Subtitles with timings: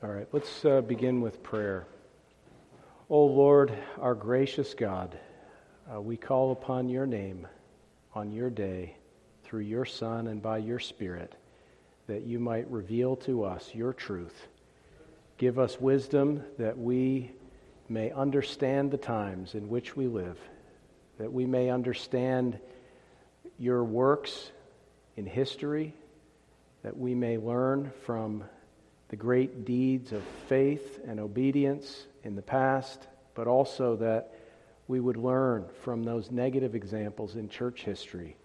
[0.00, 1.84] All right, let's uh, begin with prayer.
[3.10, 5.18] O Lord, our gracious God,
[5.92, 7.48] uh, we call upon your name
[8.14, 8.94] on your day
[9.42, 11.34] through your Son and by your Spirit
[12.06, 14.46] that you might reveal to us your truth.
[15.36, 17.32] Give us wisdom that we
[17.88, 20.38] may understand the times in which we live,
[21.18, 22.60] that we may understand
[23.58, 24.52] your works
[25.16, 25.92] in history,
[26.84, 28.44] that we may learn from
[29.08, 34.34] the great deeds of faith and obedience in the past, but also that
[34.86, 38.36] we would learn from those negative examples in church history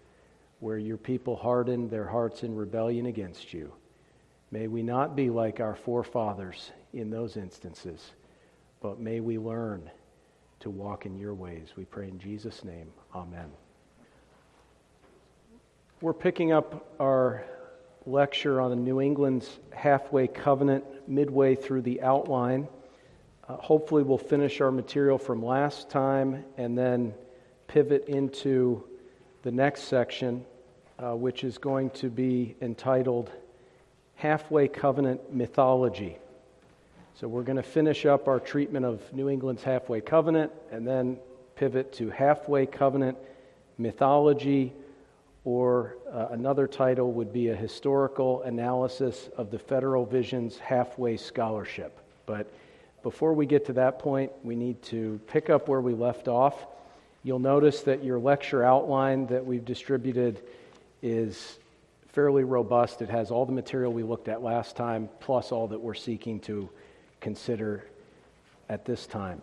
[0.60, 3.72] where your people hardened their hearts in rebellion against you.
[4.50, 8.12] May we not be like our forefathers in those instances,
[8.80, 9.90] but may we learn
[10.60, 11.68] to walk in your ways.
[11.76, 12.90] We pray in Jesus' name.
[13.14, 13.50] Amen.
[16.00, 17.44] We're picking up our
[18.06, 22.68] lecture on New England's halfway covenant midway through the outline.
[23.48, 27.14] Uh, hopefully, we'll finish our material from last time and then
[27.66, 28.84] pivot into
[29.42, 30.44] the next section,
[30.98, 33.30] uh, which is going to be entitled
[34.16, 36.18] Halfway Covenant Mythology.
[37.20, 41.18] So, we're going to finish up our treatment of New England's halfway covenant and then
[41.56, 43.18] pivot to halfway covenant
[43.78, 44.72] mythology
[45.44, 51.98] or uh, another title would be a historical analysis of the Federal Vision's halfway scholarship.
[52.24, 52.50] But
[53.02, 56.66] before we get to that point, we need to pick up where we left off.
[57.22, 60.40] You'll notice that your lecture outline that we've distributed
[61.02, 61.58] is
[62.08, 63.02] fairly robust.
[63.02, 66.40] It has all the material we looked at last time, plus all that we're seeking
[66.40, 66.70] to
[67.20, 67.84] consider
[68.70, 69.42] at this time.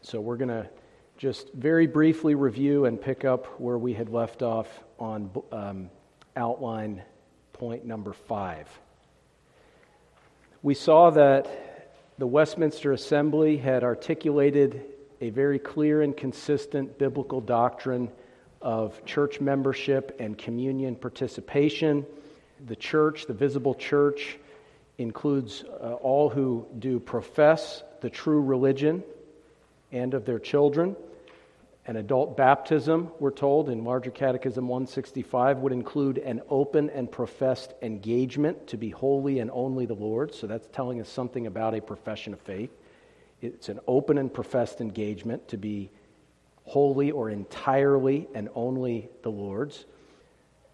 [0.00, 0.66] So we're going to
[1.18, 4.68] just very briefly review and pick up where we had left off
[5.00, 5.90] on um,
[6.36, 7.02] outline
[7.52, 8.68] point number five.
[10.62, 14.84] We saw that the Westminster Assembly had articulated
[15.20, 18.10] a very clear and consistent biblical doctrine
[18.62, 22.06] of church membership and communion participation.
[22.64, 24.38] The church, the visible church,
[24.98, 29.02] includes uh, all who do profess the true religion
[29.90, 30.94] and of their children.
[31.88, 37.72] An adult baptism, we're told in Larger Catechism 165, would include an open and professed
[37.80, 40.34] engagement to be wholly and only the Lord.
[40.34, 42.68] So that's telling us something about a profession of faith.
[43.40, 45.88] It's an open and professed engagement to be
[46.64, 49.86] wholly or entirely and only the Lord's.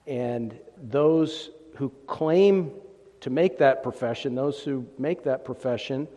[0.08, 2.72] And those who claim
[3.20, 6.08] to make that profession, those who make that profession,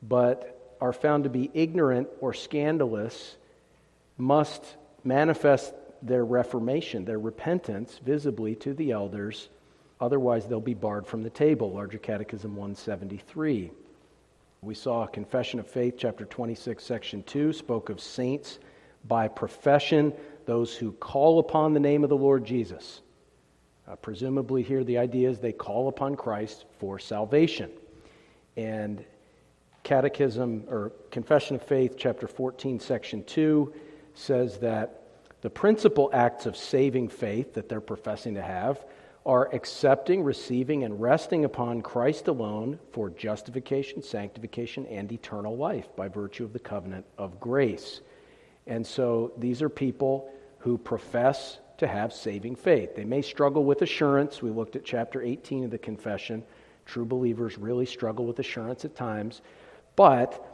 [0.00, 3.36] but are found to be ignorant or scandalous,
[4.16, 9.48] must manifest their reformation, their repentance, visibly to the elders.
[10.00, 11.72] Otherwise, they'll be barred from the table.
[11.72, 13.70] Larger Catechism 173.
[14.62, 18.58] We saw Confession of Faith, chapter 26, section 2, spoke of saints
[19.06, 20.12] by profession,
[20.46, 23.02] those who call upon the name of the Lord Jesus.
[23.86, 27.70] Uh, presumably, here the idea is they call upon Christ for salvation.
[28.56, 29.04] And
[29.82, 33.72] Catechism or Confession of Faith, chapter 14, section 2,
[34.14, 35.02] says that
[35.42, 38.84] the principal acts of saving faith that they're professing to have
[39.26, 46.08] are accepting, receiving, and resting upon Christ alone for justification, sanctification, and eternal life by
[46.08, 48.00] virtue of the covenant of grace.
[48.66, 52.94] And so these are people who profess to have saving faith.
[52.94, 54.42] They may struggle with assurance.
[54.42, 56.44] We looked at chapter 18 of the confession.
[56.86, 59.42] True believers really struggle with assurance at times.
[59.96, 60.53] But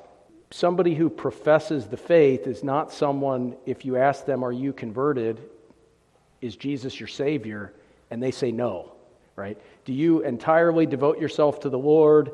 [0.51, 5.41] somebody who professes the faith is not someone, if you ask them, Are you converted?
[6.41, 7.73] Is Jesus your Savior?
[8.11, 8.93] And they say no,
[9.37, 9.59] right?
[9.85, 12.33] Do you entirely devote yourself to the Lord?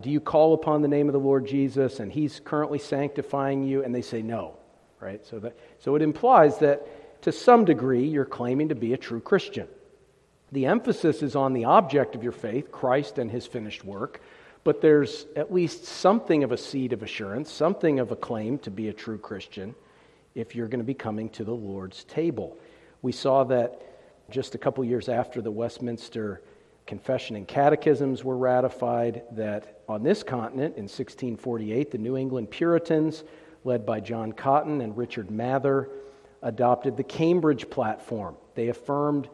[0.00, 3.84] Do you call upon the name of the Lord Jesus and He's currently sanctifying you?
[3.84, 4.56] And they say no,
[5.00, 5.24] right?
[5.26, 9.20] So, that, so it implies that to some degree you're claiming to be a true
[9.20, 9.68] Christian.
[10.50, 14.20] The emphasis is on the object of your faith, Christ and His finished work
[14.64, 18.70] but there's at least something of a seed of assurance, something of a claim to
[18.70, 19.74] be a true Christian
[20.34, 22.56] if you're going to be coming to the Lord's table.
[23.02, 23.80] We saw that
[24.30, 26.42] just a couple years after the Westminster
[26.86, 33.24] Confession and Catechisms were ratified, that on this continent in 1648, the New England Puritans,
[33.64, 35.88] led by John Cotton and Richard Mather,
[36.42, 38.36] adopted the Cambridge Platform.
[38.54, 39.28] They affirmed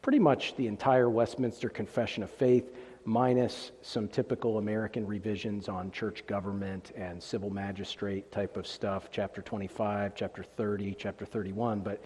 [0.00, 2.74] pretty much the entire Westminster Confession of Faith
[3.08, 9.40] minus some typical American revisions on church government and civil magistrate type of stuff, chapter
[9.40, 11.80] 25, chapter 30, chapter 31.
[11.80, 12.04] But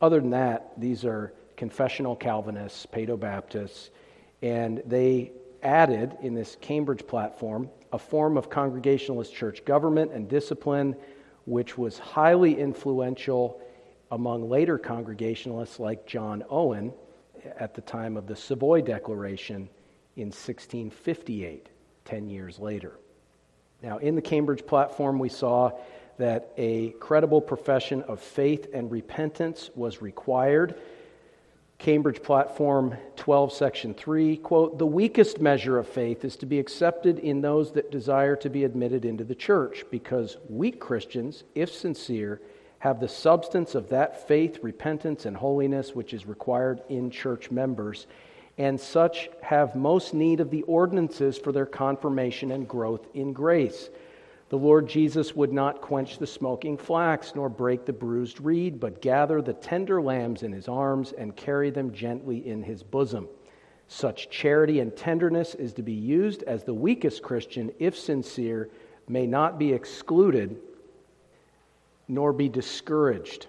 [0.00, 3.90] other than that, these are confessional Calvinists, Paedo Baptists,
[4.40, 10.96] and they added in this Cambridge platform a form of Congregationalist church government and discipline
[11.44, 13.60] which was highly influential
[14.12, 16.94] among later Congregationalists like John Owen
[17.58, 19.68] at the time of the Savoy Declaration
[20.18, 21.68] in 1658,
[22.04, 22.98] 10 years later.
[23.82, 25.70] Now, in the Cambridge platform, we saw
[26.18, 30.74] that a credible profession of faith and repentance was required.
[31.78, 37.20] Cambridge Platform 12, Section 3, quote, the weakest measure of faith is to be accepted
[37.20, 42.40] in those that desire to be admitted into the church, because weak Christians, if sincere,
[42.80, 48.08] have the substance of that faith, repentance, and holiness which is required in church members,
[48.58, 53.88] and such have most need of the ordinances for their confirmation and growth in grace.
[54.48, 59.00] The Lord Jesus would not quench the smoking flax, nor break the bruised reed, but
[59.00, 63.28] gather the tender lambs in his arms and carry them gently in his bosom.
[63.86, 68.68] Such charity and tenderness is to be used as the weakest Christian, if sincere,
[69.06, 70.56] may not be excluded
[72.08, 73.46] nor be discouraged.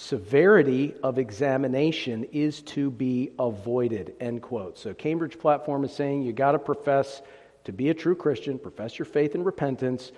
[0.00, 4.14] Severity of examination is to be avoided.
[4.20, 4.78] End quote.
[4.78, 7.20] So, Cambridge Platform is saying you got to profess
[7.64, 10.12] to be a true Christian, profess your faith and repentance,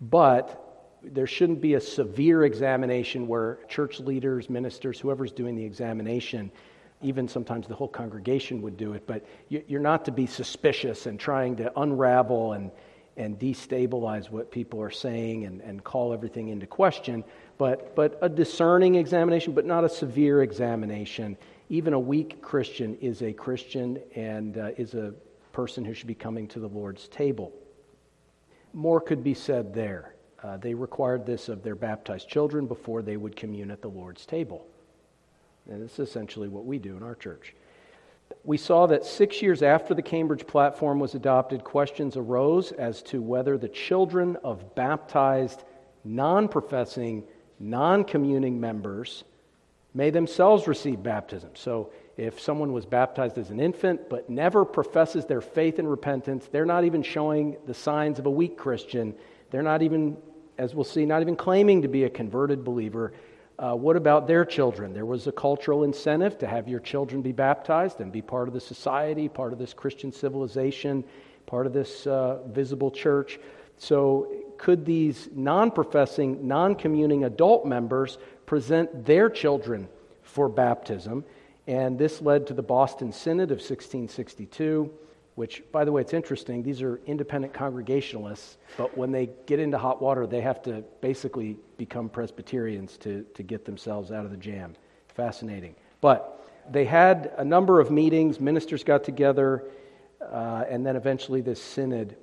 [0.00, 6.50] but there shouldn't be a severe examination where church leaders, ministers, whoever's doing the examination,
[7.00, 11.20] even sometimes the whole congregation would do it, but you're not to be suspicious and
[11.20, 12.72] trying to unravel and
[13.16, 17.22] and destabilize what people are saying and, and call everything into question,
[17.62, 21.36] but, but a discerning examination, but not a severe examination.
[21.68, 25.14] Even a weak Christian is a Christian and uh, is a
[25.52, 27.52] person who should be coming to the Lord's table.
[28.72, 30.16] More could be said there.
[30.42, 34.26] Uh, they required this of their baptized children before they would commune at the Lord's
[34.26, 34.66] table.
[35.70, 37.54] And is essentially what we do in our church
[38.42, 43.22] we saw that six years after the Cambridge platform was adopted, questions arose as to
[43.22, 45.62] whether the children of baptized,
[46.02, 47.22] non professing,
[47.60, 49.24] non communing members
[49.94, 51.50] may themselves receive baptism.
[51.54, 56.46] So, if someone was baptized as an infant but never professes their faith and repentance,
[56.52, 59.14] they're not even showing the signs of a weak Christian.
[59.50, 60.18] They're not even,
[60.58, 63.12] as we'll see, not even claiming to be a converted believer.
[63.58, 64.92] Uh, what about their children?
[64.92, 68.54] There was a cultural incentive to have your children be baptized and be part of
[68.54, 71.04] the society, part of this Christian civilization,
[71.46, 73.38] part of this uh, visible church.
[73.78, 74.32] So,
[74.62, 78.16] could these non professing, non communing adult members
[78.46, 79.88] present their children
[80.22, 81.24] for baptism?
[81.66, 84.90] And this led to the Boston Synod of 1662
[85.34, 86.62] which, by the way, it's interesting.
[86.62, 91.56] These are independent Congregationalists, but when they get into hot water, they have to basically
[91.78, 94.74] become Presbyterians to, to get themselves out of the jam.
[95.08, 95.74] Fascinating.
[96.02, 99.64] But they had a number of meetings, ministers got together,
[100.20, 102.14] uh, and then eventually this synod.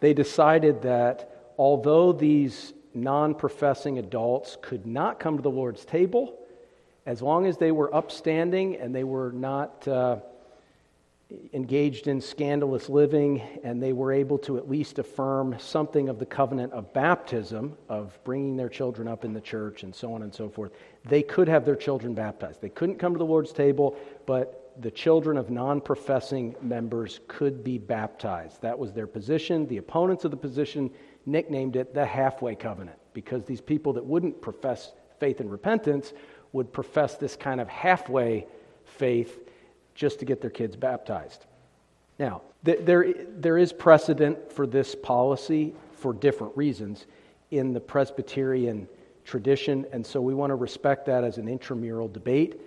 [0.00, 6.38] They decided that although these non professing adults could not come to the Lord's table,
[7.04, 9.86] as long as they were upstanding and they were not.
[9.86, 10.18] Uh,
[11.52, 16.26] engaged in scandalous living, and they were able to at least affirm something of the
[16.26, 20.34] covenant of baptism, of bringing their children up in the church, and so on and
[20.34, 20.72] so forth.
[21.04, 22.62] They could have their children baptized.
[22.62, 27.62] They couldn't come to the Lord's table, but the children of non professing members could
[27.62, 28.62] be baptized.
[28.62, 29.66] That was their position.
[29.66, 30.90] The opponents of the position
[31.28, 36.12] nicknamed it the halfway covenant because these people that wouldn't profess faith and repentance
[36.52, 38.46] would profess this kind of halfway
[38.84, 39.40] faith
[39.94, 41.46] just to get their kids baptized.
[42.18, 47.06] Now, th- there, there is precedent for this policy for different reasons
[47.50, 48.88] in the Presbyterian
[49.24, 52.60] tradition, and so we want to respect that as an intramural debate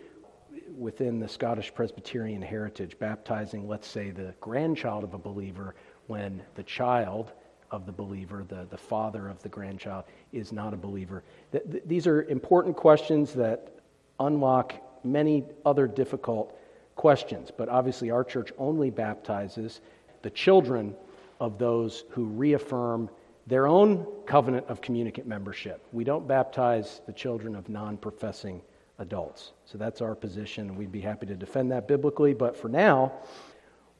[0.77, 5.75] within the Scottish Presbyterian heritage, baptizing, let's say, the grandchild of a believer
[6.07, 7.31] when the child
[7.71, 11.23] of the believer, the, the father of the grandchild, is not a believer.
[11.51, 13.79] Th- th- these are important questions that
[14.19, 16.57] unlock many other difficult
[16.95, 17.49] questions.
[17.55, 19.81] But obviously, our church only baptizes
[20.21, 20.95] the children
[21.39, 23.09] of those who reaffirm
[23.47, 25.83] their own covenant of communicant membership.
[25.91, 28.61] We don't baptize the children of non professing
[28.99, 29.53] adults.
[29.65, 30.75] So that's our position.
[30.75, 32.33] We'd be happy to defend that biblically.
[32.33, 33.13] But for now,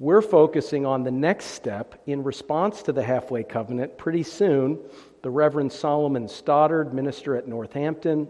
[0.02, 4.00] we're focusing on the next step in response to the halfway covenant.
[4.00, 4.80] Pretty soon,
[5.22, 8.28] the Reverend Solomon Stoddard, minister at Northampton,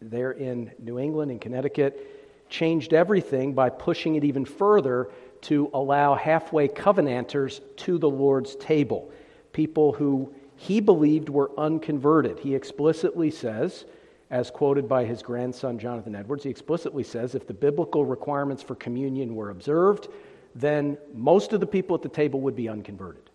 [0.00, 6.14] there in New England, in Connecticut, changed everything by pushing it even further to allow
[6.14, 9.10] halfway covenanters to the Lord's table,
[9.52, 12.38] people who he believed were unconverted.
[12.38, 13.86] He explicitly says,
[14.30, 18.76] as quoted by his grandson Jonathan Edwards, he explicitly says if the biblical requirements for
[18.76, 20.06] communion were observed,
[20.54, 23.30] then most of the people at the table would be unconverted.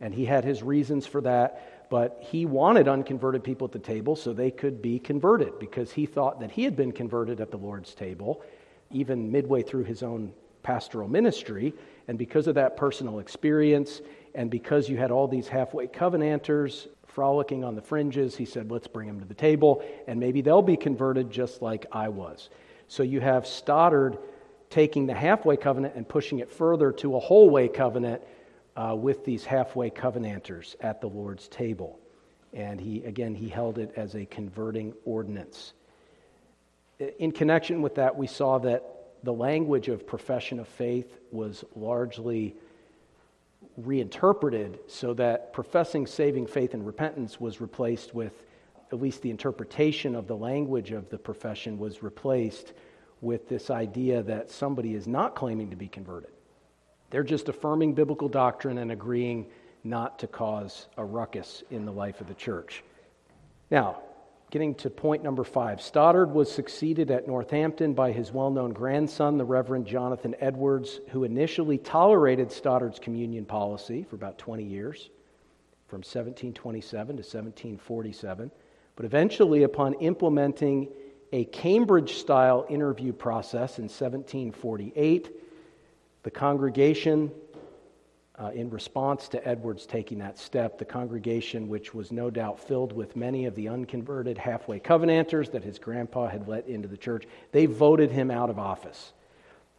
[0.00, 4.16] And he had his reasons for that, but he wanted unconverted people at the table
[4.16, 7.56] so they could be converted because he thought that he had been converted at the
[7.56, 8.42] Lord's table,
[8.90, 10.32] even midway through his own
[10.62, 11.72] pastoral ministry.
[12.08, 14.02] And because of that personal experience,
[14.34, 18.88] and because you had all these halfway covenanters frolicking on the fringes, he said, let's
[18.88, 22.50] bring them to the table, and maybe they'll be converted just like I was.
[22.88, 24.18] So you have Stoddard
[24.74, 28.20] taking the halfway covenant and pushing it further to a whole way covenant
[28.74, 32.00] uh, with these halfway covenanters at the Lord's table.
[32.52, 35.74] And he, again, he held it as a converting ordinance.
[37.20, 42.56] In connection with that, we saw that the language of profession of faith was largely
[43.76, 48.42] reinterpreted so that professing saving faith and repentance was replaced with,
[48.92, 52.72] at least the interpretation of the language of the profession was replaced
[53.24, 56.30] with this idea that somebody is not claiming to be converted.
[57.10, 59.46] They're just affirming biblical doctrine and agreeing
[59.82, 62.82] not to cause a ruckus in the life of the church.
[63.70, 63.98] Now,
[64.50, 69.38] getting to point number five Stoddard was succeeded at Northampton by his well known grandson,
[69.38, 75.10] the Reverend Jonathan Edwards, who initially tolerated Stoddard's communion policy for about 20 years,
[75.88, 78.50] from 1727 to 1747.
[78.96, 80.88] But eventually, upon implementing
[81.34, 85.30] a Cambridge style interview process in 1748.
[86.22, 87.32] The congregation,
[88.38, 92.92] uh, in response to Edwards taking that step, the congregation, which was no doubt filled
[92.92, 97.24] with many of the unconverted halfway covenanters that his grandpa had let into the church,
[97.50, 99.12] they voted him out of office.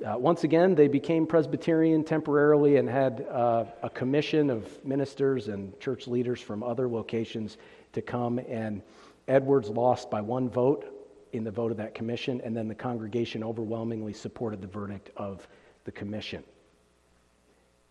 [0.06, 5.80] Uh, once again, they became Presbyterian temporarily and had uh, a commission of ministers and
[5.80, 7.56] church leaders from other locations
[7.94, 8.40] to come.
[8.40, 8.82] And
[9.30, 10.92] Edwards lost by one vote
[11.36, 15.48] in the vote of that commission, and then the congregation overwhelmingly supported the verdict of
[15.84, 16.44] the commission.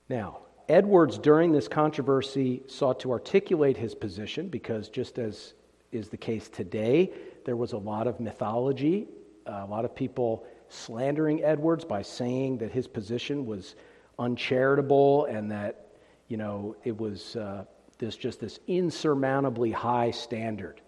[0.08, 5.54] Now, Edwards, during this controversy, sought to articulate his position because, just as
[5.92, 7.12] is the case today,
[7.44, 9.06] there was a lot of mythology,
[9.46, 13.76] a lot of people slandering Edwards by saying that his position was
[14.18, 15.86] uncharitable and that,
[16.28, 17.64] you know, it was uh,
[17.98, 20.80] this just this insurmountably high standard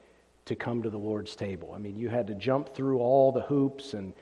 [0.46, 1.72] to come to the Lord's table.
[1.74, 4.14] I mean, you had to jump through all the hoops and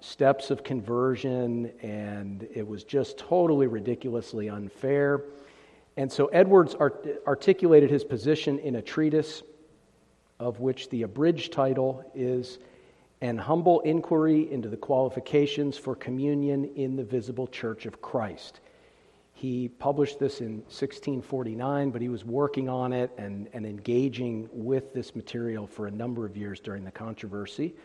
[0.00, 5.24] steps of conversion, and it was just totally ridiculously unfair.
[5.96, 9.42] And so Edwards art- articulated his position in a treatise
[10.38, 12.58] of which the abridged title is
[13.20, 18.60] An Humble Inquiry into the Qualifications for Communion in the Visible Church of Christ.
[19.38, 24.92] He published this in 1649, but he was working on it and, and engaging with
[24.92, 27.76] this material for a number of years during the controversy.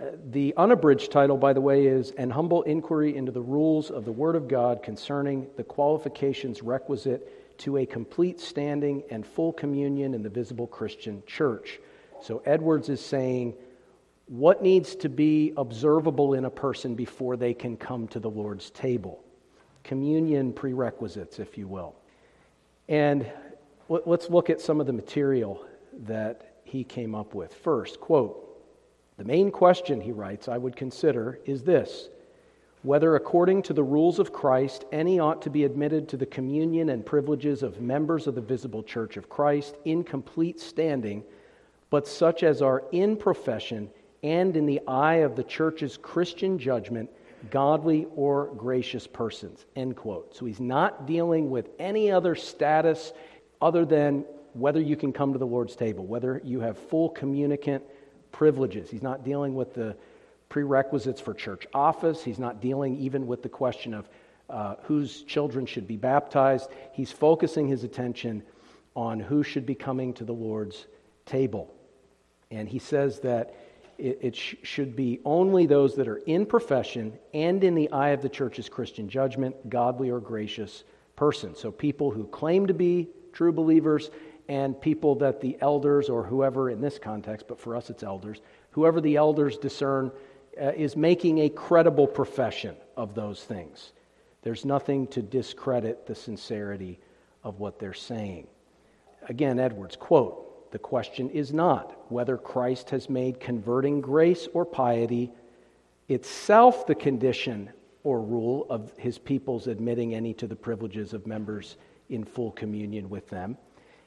[0.00, 4.04] Uh, the unabridged title, by the way, is An Humble Inquiry into the Rules of
[4.04, 10.14] the Word of God Concerning the Qualifications Requisite to a Complete Standing and Full Communion
[10.14, 11.80] in the Visible Christian Church.
[12.22, 13.54] So Edwards is saying,
[14.26, 18.70] what needs to be observable in a person before they can come to the Lord's
[18.70, 19.24] table?
[19.86, 21.94] Communion prerequisites, if you will.
[22.88, 23.24] And
[23.88, 25.64] let's look at some of the material
[26.04, 27.54] that he came up with.
[27.54, 28.42] First, quote,
[29.16, 32.10] the main question, he writes, I would consider is this
[32.82, 36.90] whether according to the rules of Christ, any ought to be admitted to the communion
[36.90, 41.24] and privileges of members of the visible church of Christ in complete standing,
[41.90, 43.90] but such as are in profession
[44.22, 47.10] and in the eye of the church's Christian judgment
[47.50, 49.64] godly or gracious persons.
[49.74, 50.34] End quote.
[50.34, 53.12] So he's not dealing with any other status
[53.60, 57.84] other than whether you can come to the Lord's table, whether you have full communicant
[58.32, 58.90] privileges.
[58.90, 59.96] He's not dealing with the
[60.48, 62.22] prerequisites for church office.
[62.22, 64.08] He's not dealing even with the question of
[64.48, 66.70] uh, whose children should be baptized.
[66.92, 68.42] He's focusing his attention
[68.94, 70.86] on who should be coming to the Lord's
[71.26, 71.74] table.
[72.50, 73.54] And he says that
[73.98, 78.10] it, it sh- should be only those that are in profession and in the eye
[78.10, 80.84] of the church's Christian judgment, godly or gracious
[81.16, 81.58] persons.
[81.58, 84.10] So people who claim to be true believers
[84.48, 88.40] and people that the elders or whoever in this context, but for us it's elders,
[88.70, 90.12] whoever the elders discern
[90.60, 93.92] uh, is making a credible profession of those things.
[94.42, 97.00] There's nothing to discredit the sincerity
[97.42, 98.46] of what they're saying.
[99.28, 105.30] Again, Edwards, quote, the question is not whether Christ has made converting grace or piety
[106.08, 107.70] itself the condition
[108.04, 111.76] or rule of his people's admitting any to the privileges of members
[112.08, 113.56] in full communion with them.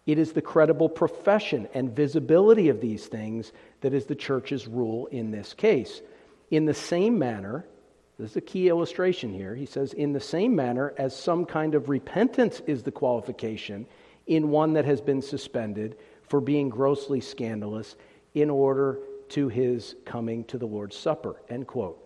[0.05, 3.51] It is the credible profession and visibility of these things
[3.81, 6.01] that is the church's rule in this case.
[6.49, 7.65] In the same manner,
[8.19, 9.55] This is a key illustration here.
[9.55, 13.85] He says, in the same manner as some kind of repentance is the qualification
[14.27, 15.95] in one that has been suspended
[16.29, 17.95] for being grossly scandalous
[18.33, 21.41] in order to his coming to the Lord's Supper.
[21.49, 22.03] End quote.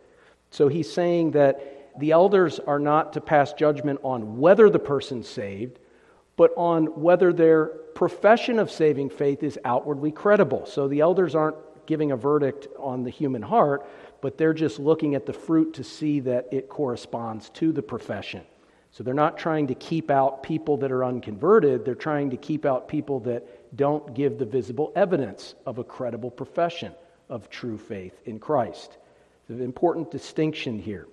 [0.50, 5.28] So he's saying that the elders are not to pass judgment on whether the person's
[5.28, 5.80] saved,
[6.36, 10.66] but on whether their profession of saving faith is outwardly credible.
[10.66, 13.86] So the elders aren't giving a verdict on the human heart,
[14.22, 18.42] but they're just looking at the fruit to see that it corresponds to the profession.
[18.92, 22.66] So they're not trying to keep out people that are unconverted, they're trying to keep
[22.66, 26.94] out people that don't give the visible evidence of a credible profession
[27.30, 28.98] of true faith in Christ.
[29.42, 31.08] It's an important distinction here.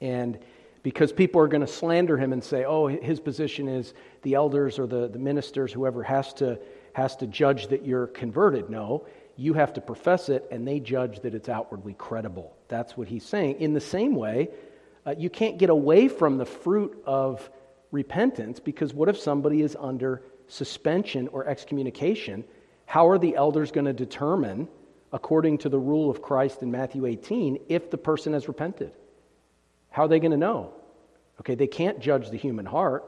[0.00, 0.38] And
[0.82, 4.78] because people are going to slander him and say, oh, his position is the elders
[4.78, 6.58] or the, the ministers, whoever has to,
[6.94, 8.70] has to judge that you're converted.
[8.70, 9.06] No,
[9.36, 12.56] you have to profess it, and they judge that it's outwardly credible.
[12.68, 13.60] That's what he's saying.
[13.60, 14.48] In the same way,
[15.06, 17.50] uh, you can't get away from the fruit of
[17.90, 22.44] repentance because what if somebody is under suspension or excommunication?
[22.86, 24.68] How are the elders going to determine,
[25.12, 28.92] according to the rule of Christ in Matthew 18, if the person has repented?
[29.90, 30.72] How are they going to know?
[31.40, 33.04] Okay, they can't judge the human heart.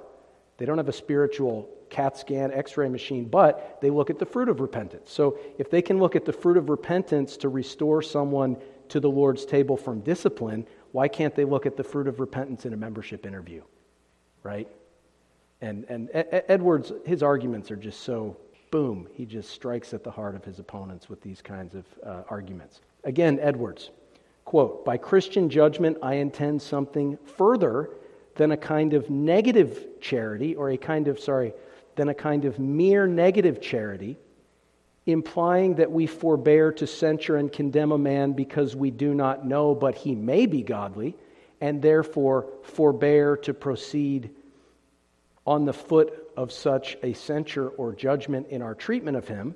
[0.57, 4.25] They don't have a spiritual CAT scan, x ray machine, but they look at the
[4.25, 5.13] fruit of repentance.
[5.13, 8.57] So if they can look at the fruit of repentance to restore someone
[8.89, 12.65] to the Lord's table from discipline, why can't they look at the fruit of repentance
[12.65, 13.63] in a membership interview?
[14.43, 14.69] Right?
[15.63, 18.37] And, and Edwards, his arguments are just so
[18.73, 22.23] boom, he just strikes at the heart of his opponents with these kinds of uh,
[22.29, 22.81] arguments.
[23.05, 23.91] Again, Edwards.
[24.45, 27.91] Quote, by Christian judgment, I intend something further
[28.35, 31.53] than a kind of negative charity, or a kind of, sorry,
[31.95, 34.19] than a kind of mere negative charity,
[35.07, 39.75] implying that we forbear to censure and condemn a man because we do not know,
[39.77, 41.15] but he may be godly,
[41.61, 44.31] and therefore forbear to proceed
[45.47, 49.55] on the foot of such a censure or judgment in our treatment of him,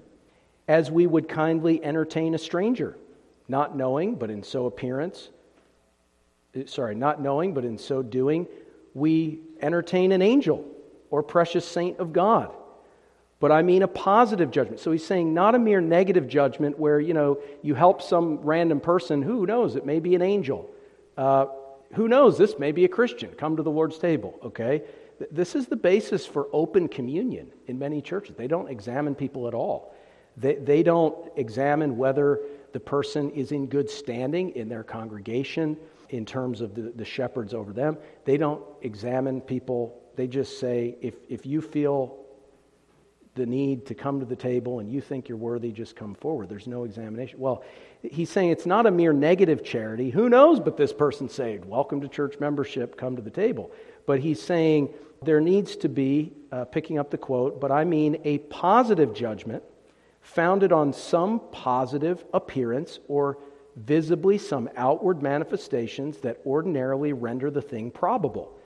[0.68, 2.96] as we would kindly entertain a stranger
[3.48, 5.30] not knowing, but in so appearance,
[6.54, 8.46] eh, sorry, not knowing, but in so doing,
[8.94, 10.64] we entertain an angel
[11.10, 12.52] or precious saint of God.
[13.38, 14.80] But I mean a positive judgment.
[14.80, 18.80] So he's saying not a mere negative judgment where, you know, you help some random
[18.80, 20.70] person, who knows, it may be an angel.
[21.16, 21.46] Uh,
[21.94, 23.30] who knows, this may be a Christian.
[23.30, 24.82] Come to the Lord's table, okay?
[25.30, 28.36] This is the basis for open communion in many churches.
[28.36, 29.94] They don't examine people at all.
[30.36, 32.40] They, they don't examine whether
[32.72, 35.78] the person is in good standing in their congregation
[36.10, 37.96] in terms of the, the shepherds over them.
[38.24, 39.98] They don't examine people.
[40.14, 42.18] They just say, if, if you feel
[43.34, 46.48] the need to come to the table and you think you're worthy, just come forward.
[46.48, 47.38] There's no examination.
[47.38, 47.64] Well,
[48.02, 50.10] he's saying it's not a mere negative charity.
[50.10, 51.64] Who knows but this person saved?
[51.64, 53.70] Welcome to church membership, come to the table.
[54.06, 58.18] But he's saying there needs to be, uh, picking up the quote, but I mean
[58.24, 59.62] a positive judgment
[60.20, 63.38] founded on some positive appearance or
[63.76, 68.58] visibly some outward manifestations that ordinarily render the thing probable.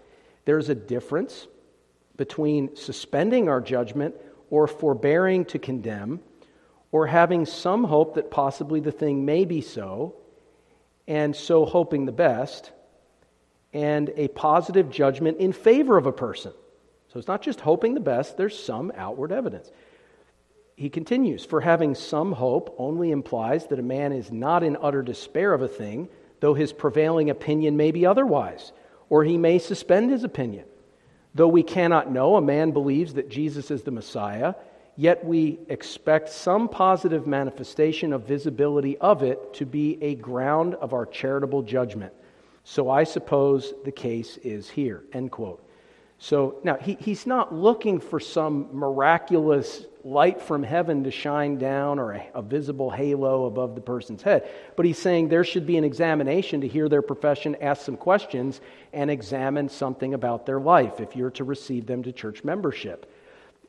[0.45, 1.49] There's a difference
[2.17, 4.15] between suspending our judgment
[4.51, 6.21] or forbearing to condemn
[6.93, 10.15] or having some hope that possibly the thing may be so
[11.07, 12.73] and so hoping the best
[13.73, 16.53] and a positive judgment in favor of a person.
[17.13, 19.71] So it's not just hoping the best, there's some outward evidence
[20.81, 25.03] he continues, For having some hope only implies that a man is not in utter
[25.03, 26.09] despair of a thing,
[26.41, 28.73] though his prevailing opinion may be otherwise,
[29.11, 30.65] or he may suspend his opinion.
[31.35, 34.55] Though we cannot know, a man believes that Jesus is the Messiah,
[34.97, 40.95] yet we expect some positive manifestation of visibility of it to be a ground of
[40.95, 42.15] our charitable judgment.
[42.71, 45.03] So I suppose the case is here.
[45.13, 45.61] End quote.
[46.19, 51.99] So now he, he's not looking for some miraculous light from heaven to shine down
[51.99, 55.79] or a, a, visible halo above the person's head, but he's saying there should be
[55.79, 58.61] an examination to hear their profession, ask some questions,
[58.93, 63.13] and examine something about their life if you're to receive them to church membership.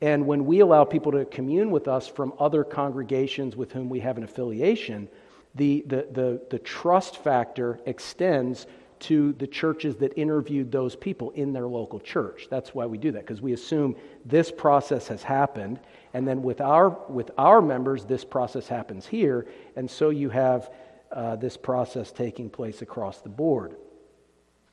[0.00, 3.98] And when we allow people to commune with us from other congregations with whom we
[3.98, 5.08] have an affiliation,
[5.56, 8.66] the, the, the, the trust factor extends
[9.02, 12.46] to the churches that interviewed those people in their local church.
[12.48, 15.80] That's why we do that, because we assume this process has happened,
[16.14, 20.70] and then with our, with our members, this process happens here, and so you have
[21.10, 23.76] uh, this process taking place across the board.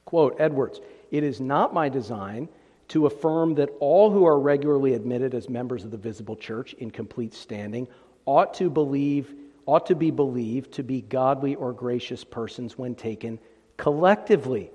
[0.05, 0.79] Quote Edwards,
[1.11, 2.47] it is not my design
[2.89, 6.91] to affirm that all who are regularly admitted as members of the visible church in
[6.91, 7.87] complete standing
[8.25, 9.33] ought to believe
[9.65, 13.37] ought to be believed to be godly or gracious persons when taken
[13.79, 14.69] collectively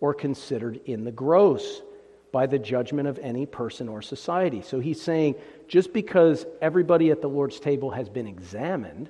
[0.00, 1.82] or considered in the gross
[2.32, 4.60] by the judgment of any person or society.
[4.60, 5.36] So he's saying
[5.68, 9.08] just because everybody at the Lord's table has been examined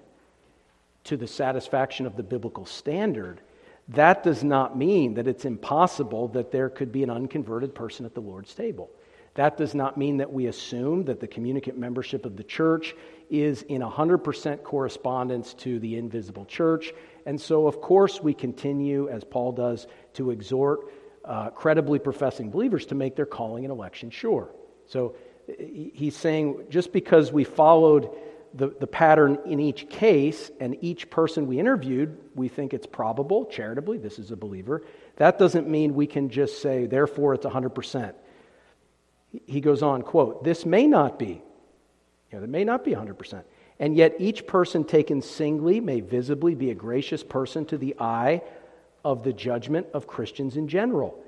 [1.04, 3.40] to the satisfaction of the biblical standard,
[3.88, 8.14] that does not mean that it's impossible that there could be an unconverted person at
[8.14, 8.90] the Lord's table.
[9.34, 12.94] That does not mean that we assume that the communicant membership of the church
[13.30, 16.92] is in 100% correspondence to the invisible church.
[17.26, 20.92] And so, of course, we continue, as Paul does, to exhort
[21.24, 24.50] uh, credibly professing believers to make their calling and election sure.
[24.86, 25.14] So
[25.58, 28.10] he's saying just because we followed
[28.54, 33.46] the, the pattern in each case and each person we interviewed, we think it's probable,
[33.46, 34.82] charitably, this is a believer,
[35.16, 38.14] that doesn't mean we can just say, therefore it's 100%.
[39.46, 41.42] He goes on, quote, this may not be,
[42.32, 43.44] you know, it may not be 100%.
[43.80, 48.42] And yet each person taken singly may visibly be a gracious person to the eye
[49.04, 51.18] of the judgment of Christians in general.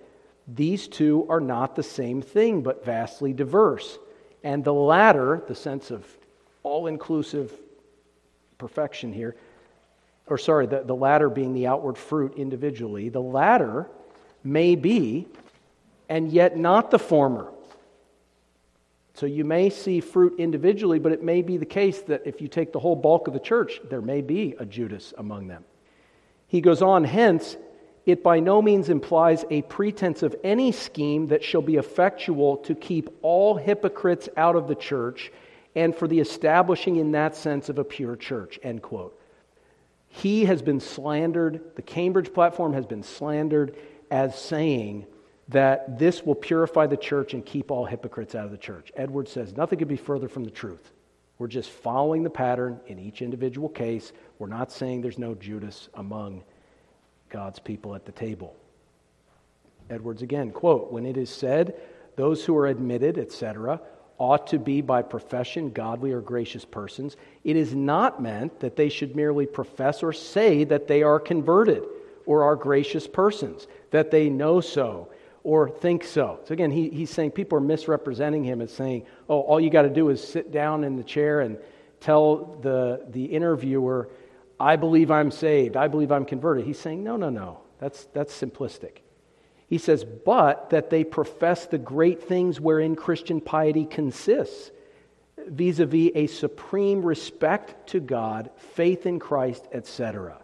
[0.47, 3.99] These two are not the same thing, but vastly diverse.
[4.45, 6.07] And the latter, the sense of
[6.63, 7.51] all inclusive
[8.59, 9.35] perfection here,
[10.27, 13.89] or sorry, the, the latter being the outward fruit individually, the latter
[14.45, 15.27] may be,
[16.09, 17.51] and yet not the former.
[19.15, 22.49] So you may see fruit individually, but it may be the case that if you
[22.49, 25.65] take the whole bulk of the church, there may be a Judas among them.
[26.47, 27.57] He goes on, hence,
[28.05, 32.75] it by no means implies a pretense of any scheme that shall be effectual to
[32.75, 35.31] keep all hypocrites out of the church
[35.75, 38.59] and for the establishing in that sense of a pure church.
[38.63, 39.19] End quote.
[40.09, 43.77] He has been slandered, the Cambridge platform has been slandered
[44.11, 45.07] as saying
[45.49, 48.93] that this will purify the church and keep all hypocrites out of the church.
[48.97, 50.93] Edwards says nothing could be further from the truth.
[51.39, 54.13] We're just following the pattern in each individual case.
[54.39, 56.45] We're not saying there's no Judas among
[57.31, 58.55] God's people at the table.
[59.91, 61.75] Edwards again, quote, when it is said,
[62.15, 63.81] those who are admitted, etc.,
[64.19, 68.89] ought to be by profession godly or gracious persons, it is not meant that they
[68.89, 71.83] should merely profess or say that they are converted
[72.25, 75.09] or are gracious persons, that they know so
[75.45, 76.41] or think so.
[76.45, 79.83] So again, he, he's saying people are misrepresenting him as saying, oh, all you got
[79.83, 81.59] to do is sit down in the chair and
[82.01, 84.09] tell the, the interviewer,
[84.59, 86.65] I believe I'm saved, I believe I'm converted.
[86.65, 88.99] He's saying, no, no, no, that's, that's simplistic.
[89.69, 94.71] He says, but that they profess the great things wherein Christian piety consists,
[95.47, 100.42] vis a vis a supreme respect to God, faith in Christ, etc.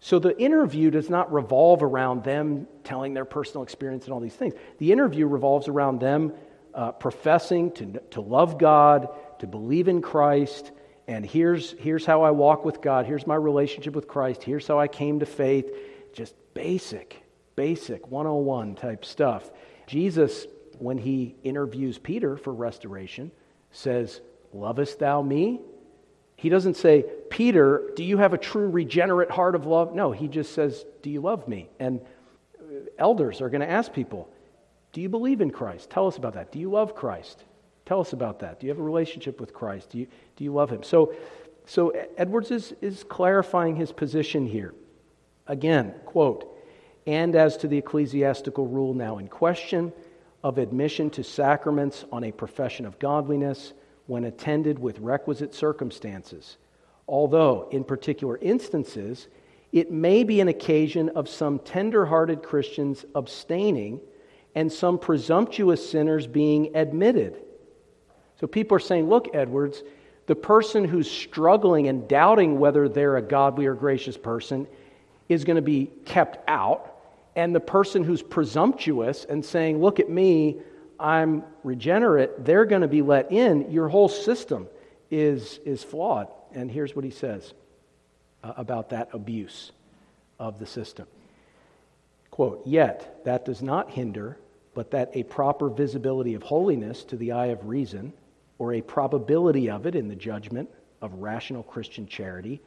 [0.00, 4.34] So the interview does not revolve around them telling their personal experience and all these
[4.34, 4.54] things.
[4.78, 6.32] The interview revolves around them
[6.74, 10.70] uh, professing to, to love God, to believe in Christ,
[11.08, 14.78] and here's, here's how I walk with God, here's my relationship with Christ, here's how
[14.78, 15.70] I came to faith.
[16.12, 17.22] Just basic,
[17.54, 19.50] basic 101 type stuff.
[19.86, 20.46] Jesus,
[20.78, 23.30] when he interviews Peter for restoration,
[23.70, 24.20] says,
[24.52, 25.60] Lovest thou me?
[26.36, 29.94] He doesn't say, Peter, do you have a true regenerate heart of love?
[29.94, 31.68] No, he just says, Do you love me?
[31.80, 32.00] And
[32.60, 32.64] uh,
[32.98, 34.28] elders are going to ask people,
[34.92, 35.88] Do you believe in Christ?
[35.90, 36.52] Tell us about that.
[36.52, 37.42] Do you love Christ?
[37.86, 38.60] Tell us about that.
[38.60, 39.90] Do you have a relationship with Christ?
[39.90, 40.82] Do you, do you love him?
[40.82, 41.14] So,
[41.64, 44.74] so Edwards is, is clarifying his position here.
[45.46, 46.52] Again, quote,
[47.06, 49.92] and as to the ecclesiastical rule now in question
[50.42, 53.72] of admission to sacraments on a profession of godliness
[54.06, 56.56] when attended with requisite circumstances,
[57.08, 59.28] although in particular instances
[59.72, 64.00] it may be an occasion of some tender hearted Christians abstaining
[64.54, 67.42] and some presumptuous sinners being admitted.
[68.40, 69.82] So people are saying, look, Edwards,
[70.26, 74.66] the person who's struggling and doubting whether they're a godly or gracious person
[75.28, 76.94] is going to be kept out.
[77.34, 80.56] And the person who's presumptuous and saying, look at me,
[80.98, 83.70] I'm regenerate, they're going to be let in.
[83.70, 84.68] Your whole system
[85.10, 86.28] is, is flawed.
[86.52, 87.52] And here's what he says
[88.42, 89.72] uh, about that abuse
[90.38, 91.06] of the system.
[92.30, 94.38] Quote, yet that does not hinder,
[94.74, 98.12] but that a proper visibility of holiness to the eye of reason,
[98.58, 100.68] or a probability of it in the judgment
[101.00, 102.60] of rational Christian charity,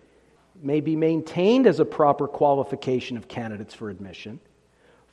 [0.62, 4.40] may be maintained as a proper qualification of candidates for admission,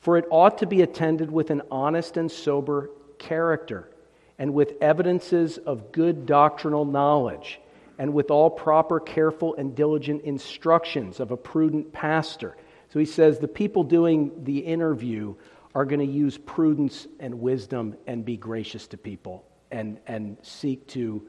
[0.01, 3.89] for it ought to be attended with an honest and sober character,
[4.37, 7.59] and with evidences of good doctrinal knowledge,
[7.97, 12.55] and with all proper, careful, and diligent instructions of a prudent pastor.
[12.89, 15.35] So he says the people doing the interview
[15.73, 20.87] are going to use prudence and wisdom and be gracious to people and, and seek
[20.87, 21.27] to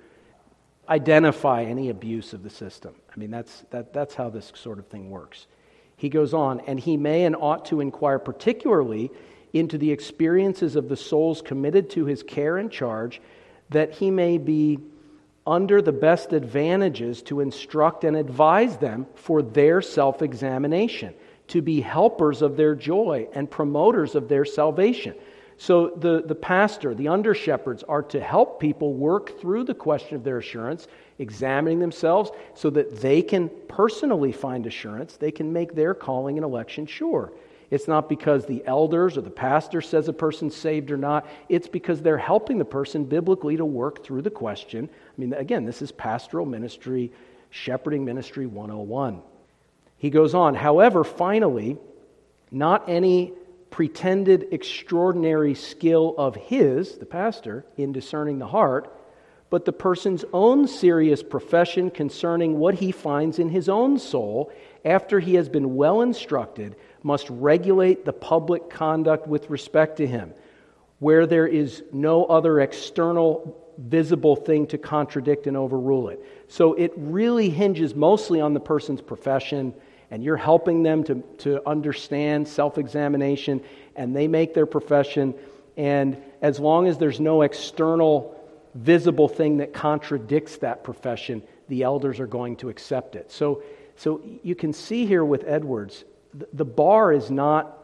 [0.88, 2.94] identify any abuse of the system.
[3.14, 5.46] I mean, that's, that, that's how this sort of thing works.
[5.96, 9.10] He goes on, and he may and ought to inquire particularly
[9.52, 13.20] into the experiences of the souls committed to his care and charge,
[13.70, 14.78] that he may be
[15.46, 21.14] under the best advantages to instruct and advise them for their self examination,
[21.48, 25.14] to be helpers of their joy and promoters of their salvation.
[25.56, 30.14] So the, the pastor, the under shepherds, are to help people work through the question
[30.14, 30.86] of their assurance,
[31.18, 35.16] examining themselves so that they can personally find assurance.
[35.16, 37.32] They can make their calling and election sure.
[37.70, 41.26] It's not because the elders or the pastor says a person's saved or not.
[41.48, 44.88] It's because they're helping the person biblically to work through the question.
[44.90, 47.12] I mean, again, this is pastoral ministry,
[47.50, 49.20] shepherding ministry 101.
[49.98, 51.76] He goes on, however, finally,
[52.50, 53.32] not any
[53.70, 58.94] pretended extraordinary skill of his, the pastor, in discerning the heart,
[59.50, 64.52] but the person's own serious profession concerning what he finds in his own soul
[64.84, 70.32] after he has been well instructed must regulate the public conduct with respect to him,
[70.98, 76.24] where there is no other external visible thing to contradict and overrule it.
[76.48, 79.74] So it really hinges mostly on the person's profession,
[80.10, 83.62] and you're helping them to, to understand self examination,
[83.94, 85.34] and they make their profession.
[85.76, 88.34] And as long as there's no external
[88.74, 93.30] visible thing that contradicts that profession, the elders are going to accept it.
[93.30, 93.62] So,
[93.96, 96.04] so you can see here with Edwards,
[96.52, 97.78] the bar is not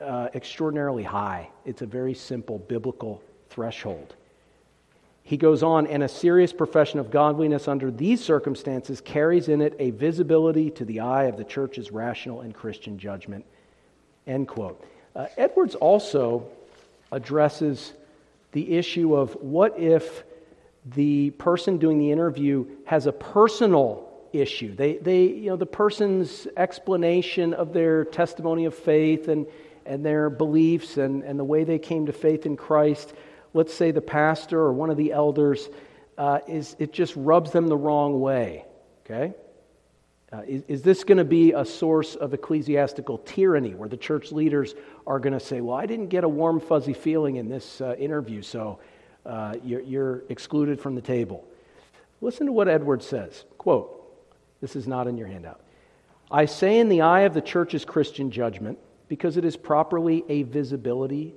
[0.00, 1.48] uh, extraordinarily high.
[1.64, 4.14] It's a very simple biblical threshold.
[5.22, 9.74] He goes on, and a serious profession of godliness under these circumstances carries in it
[9.80, 13.44] a visibility to the eye of the church's rational and Christian judgment.
[14.26, 14.80] End quote.
[15.16, 16.46] Uh, Edwards also
[17.10, 17.92] addresses
[18.52, 20.22] the issue of what if
[20.94, 24.05] the person doing the interview has a personal
[24.40, 24.74] issue.
[24.74, 29.46] They, they, you know, the person's explanation of their testimony of faith and,
[29.84, 33.12] and their beliefs and, and the way they came to faith in Christ,
[33.54, 35.68] let's say the pastor or one of the elders,
[36.18, 38.64] uh, is, it just rubs them the wrong way.
[39.04, 39.34] Okay?
[40.32, 44.32] Uh, is, is, this going to be a source of ecclesiastical tyranny where the church
[44.32, 44.74] leaders
[45.06, 47.94] are going to say, Well, I didn't get a warm, fuzzy feeling in this uh,
[47.96, 48.80] interview, so
[49.24, 51.44] uh, you're, you're excluded from the table?
[52.20, 53.44] Listen to what Edwards says.
[53.58, 53.95] Quote,
[54.60, 55.60] this is not in your handout.
[56.30, 60.42] I say in the eye of the church's Christian judgment, because it is properly a
[60.42, 61.34] visibility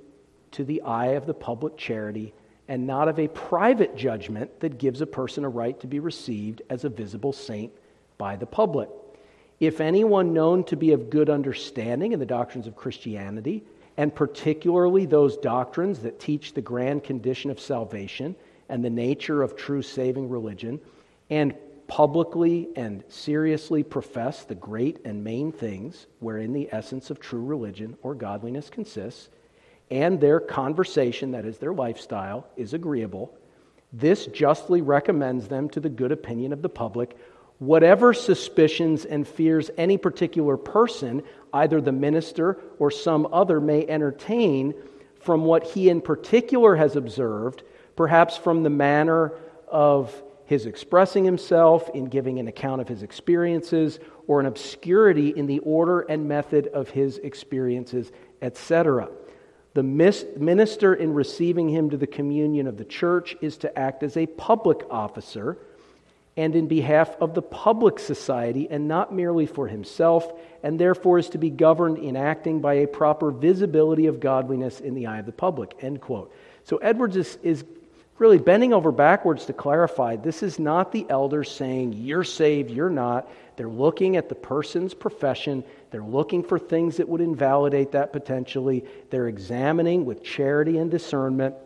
[0.52, 2.34] to the eye of the public charity
[2.66, 6.62] and not of a private judgment that gives a person a right to be received
[6.70, 7.72] as a visible saint
[8.18, 8.88] by the public.
[9.60, 13.62] If anyone known to be of good understanding in the doctrines of Christianity,
[13.96, 18.34] and particularly those doctrines that teach the grand condition of salvation
[18.68, 20.80] and the nature of true saving religion,
[21.28, 21.54] and
[21.90, 27.96] publicly and seriously profess the great and main things wherein the essence of true religion
[28.02, 29.28] or godliness consists,
[29.90, 33.36] and their conversation, that is, their lifestyle, is agreeable,
[33.92, 37.16] this justly recommends them to the good opinion of the public.
[37.58, 44.74] Whatever suspicions and fears any particular person, either the minister or some other, may entertain
[45.18, 47.64] from what he in particular has observed,
[47.96, 49.32] perhaps from the manner
[49.66, 55.46] of his expressing himself, in giving an account of his experiences, or an obscurity in
[55.46, 58.10] the order and method of his experiences,
[58.42, 59.08] etc.
[59.74, 64.16] The minister, in receiving him to the communion of the church, is to act as
[64.16, 65.56] a public officer
[66.36, 70.32] and in behalf of the public society and not merely for himself,
[70.64, 74.94] and therefore is to be governed in acting by a proper visibility of godliness in
[74.94, 75.76] the eye of the public.
[75.80, 76.34] End quote.
[76.64, 77.64] So Edwards is, is
[78.20, 82.90] really bending over backwards to clarify this is not the elders saying, You're saved, you're
[82.90, 83.28] not.
[83.56, 85.64] They're looking at the person's profession.
[85.90, 88.84] They're looking for things that would invalidate that potentially.
[89.10, 91.56] They're examining with charity and discernment.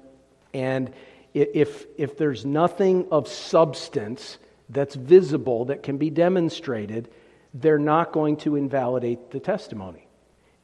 [0.54, 0.92] And
[1.34, 4.38] if, if there's nothing of substance
[4.70, 7.10] that's visible that can be demonstrated,
[7.52, 10.03] they're not going to invalidate the testimony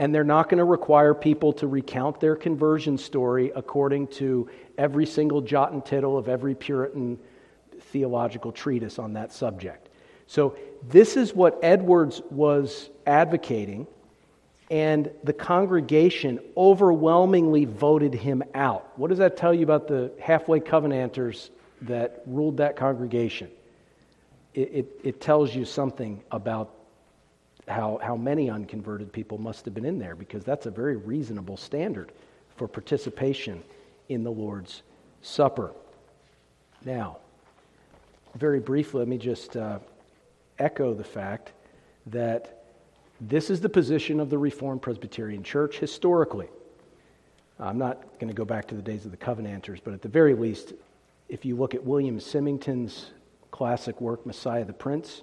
[0.00, 5.04] and they're not going to require people to recount their conversion story according to every
[5.04, 7.18] single jot and tittle of every Puritan
[7.78, 9.90] theological treatise on that subject.
[10.26, 10.56] So,
[10.88, 13.86] this is what Edwards was advocating,
[14.70, 18.98] and the congregation overwhelmingly voted him out.
[18.98, 21.50] What does that tell you about the halfway covenanters
[21.82, 23.50] that ruled that congregation?
[24.54, 26.79] It, it, it tells you something about
[27.70, 31.56] how, how many unconverted people must have been in there because that's a very reasonable
[31.56, 32.12] standard
[32.56, 33.62] for participation
[34.09, 34.83] in the Lord's
[35.22, 35.72] Supper.
[36.85, 37.18] Now,
[38.35, 39.78] very briefly, let me just uh,
[40.59, 41.52] echo the fact
[42.06, 42.62] that
[43.20, 46.48] This is the position of the Reformed Presbyterian Church historically.
[47.59, 50.09] I'm not going to go back to the days of the Covenanters, but at the
[50.09, 50.72] very least,
[51.28, 53.11] if you look at William Symington's
[53.50, 55.20] classic work, Messiah the Prince,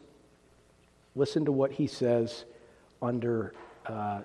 [1.17, 2.45] listen to what he says
[3.01, 3.53] under
[3.87, 4.21] uh,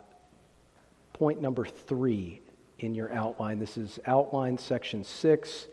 [1.12, 2.40] point number three
[2.78, 3.59] in your outline.
[3.59, 5.68] This is outline section six,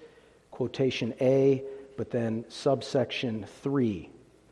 [0.52, 1.64] quotation A,
[1.98, 4.10] but then subsection three,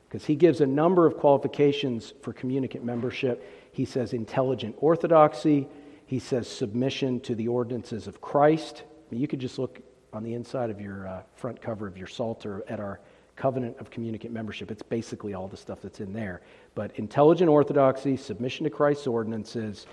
[0.08, 3.70] because he gives a number of qualifications for communicant membership.
[3.72, 5.68] He says intelligent orthodoxy,
[6.06, 8.84] he says submission to the ordinances of Christ.
[9.12, 9.80] You could just look
[10.12, 13.00] on the inside of your uh, front cover of your Psalter at our
[13.38, 14.72] covenant of communicant membership.
[14.72, 16.42] It's basically all the stuff that's in there.
[16.76, 19.88] But intelligent orthodoxy, submission to Christ's ordinances,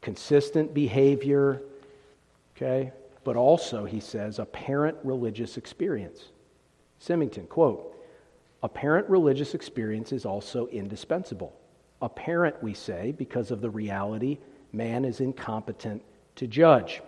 [0.00, 1.62] consistent behavior,
[2.56, 2.92] okay?
[3.24, 6.26] But also, he says, apparent religious experience.
[6.98, 7.94] Symington, quote,
[8.62, 11.54] apparent religious experience is also indispensable.
[12.00, 14.38] Apparent, we say, because of the reality
[14.72, 16.02] man is incompetent
[16.36, 17.00] to judge.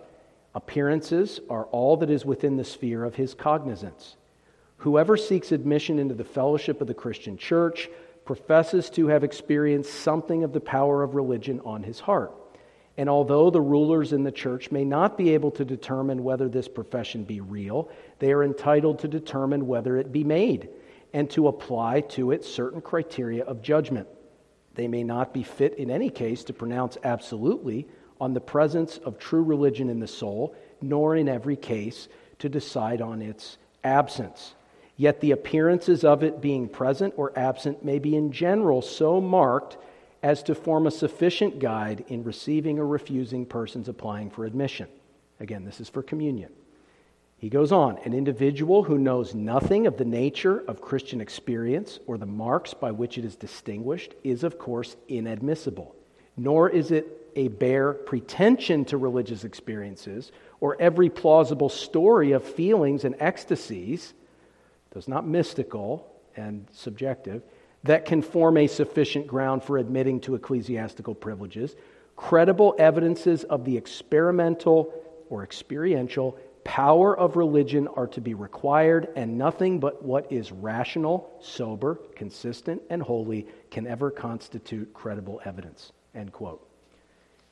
[0.55, 4.17] Appearances are all that is within the sphere of his cognizance.
[4.79, 7.89] Whoever seeks admission into the fellowship of the Christian church
[8.25, 12.33] professes to have experienced something of the power of religion on his heart.
[12.99, 16.69] And although the rulers in the church may not be able to determine whether this
[16.69, 20.69] profession be real, they are entitled to determine whether it be made
[21.12, 24.09] and to apply to it certain criteria of judgment.
[24.75, 27.87] They may not be fit in any case to pronounce absolutely
[28.21, 32.09] on the presence of true religion in the soul, nor in every case
[32.39, 34.55] to decide on its absence.
[34.97, 39.77] Yet the appearances of it being present or absent may be in general so marked
[40.23, 44.89] as to form a sufficient guide in receiving or refusing persons applying for admission.
[45.39, 46.51] Again, this is for communion.
[47.39, 52.17] He goes on an individual who knows nothing of the nature of Christian experience or
[52.17, 55.95] the marks by which it is distinguished is, of course, inadmissible.
[56.39, 63.05] Nor is it a bare pretension to religious experiences or every plausible story of feelings
[63.05, 64.15] and ecstasies,
[64.97, 67.43] those not mystical and subjective,
[67.85, 71.77] that can form a sufficient ground for admitting to ecclesiastical privileges.
[72.17, 74.91] Credible evidences of the experimental
[75.29, 81.31] or experiential power of religion are to be required, and nothing but what is rational,
[81.43, 85.93] sober, consistent, and holy can ever constitute credible evidence.
[86.15, 86.67] End quote.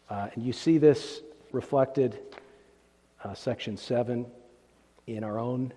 [0.08, 1.20] Uh, and you see this
[1.52, 2.18] reflected,
[3.22, 4.24] uh, section 7,
[5.06, 5.70] in our own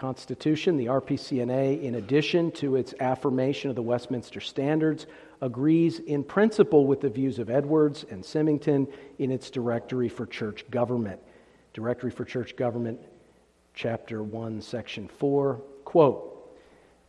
[0.00, 0.78] Constitution.
[0.78, 5.06] The RPCNA, in addition to its affirmation of the Westminster Standards,
[5.42, 10.64] agrees in principle with the views of Edwards and Symington in its Directory for Church
[10.70, 11.20] Government.
[11.74, 12.98] Directory for Church Government,
[13.74, 15.60] chapter 1, section 4.
[15.84, 16.56] Quote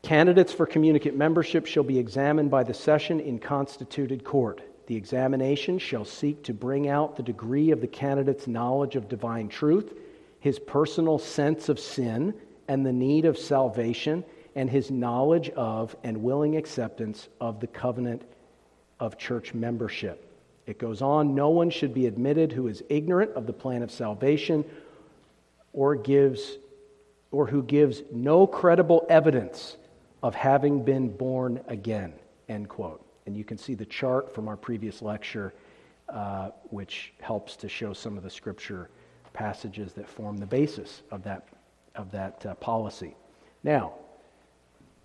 [0.03, 4.61] Candidates for communicant membership shall be examined by the session in constituted court.
[4.87, 9.47] The examination shall seek to bring out the degree of the candidate's knowledge of divine
[9.47, 9.93] truth,
[10.41, 12.33] his personal sense of sin
[12.71, 14.23] and the need of salvation,
[14.55, 18.21] and his knowledge of and willing acceptance of the covenant
[18.97, 20.25] of church membership.
[20.65, 23.91] It goes on no one should be admitted who is ignorant of the plan of
[23.91, 24.63] salvation
[25.73, 26.59] or gives
[27.31, 29.75] or who gives no credible evidence
[30.23, 32.13] of having been born again
[32.47, 35.53] end quote and you can see the chart from our previous lecture
[36.07, 38.89] uh, which helps to show some of the scripture
[39.33, 41.47] passages that form the basis of that
[41.95, 43.15] of that uh, policy
[43.63, 43.93] now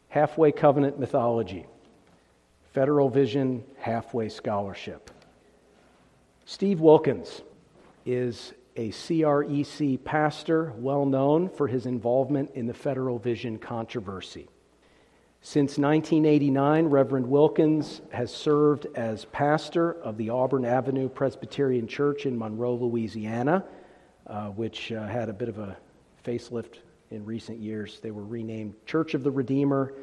[0.08, 1.66] halfway covenant mythology
[2.72, 5.10] federal vision halfway scholarship
[6.48, 7.42] Steve Wilkins
[8.04, 14.46] is a CREC pastor, well known for his involvement in the federal vision controversy.
[15.40, 22.38] Since 1989, Reverend Wilkins has served as pastor of the Auburn Avenue Presbyterian Church in
[22.38, 23.64] Monroe, Louisiana,
[24.28, 25.76] uh, which uh, had a bit of a
[26.26, 26.78] facelift
[27.10, 28.00] in recent years.
[28.00, 29.94] They were renamed Church of the Redeemer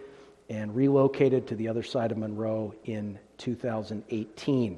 [0.50, 4.78] and relocated to the other side of Monroe in 2018.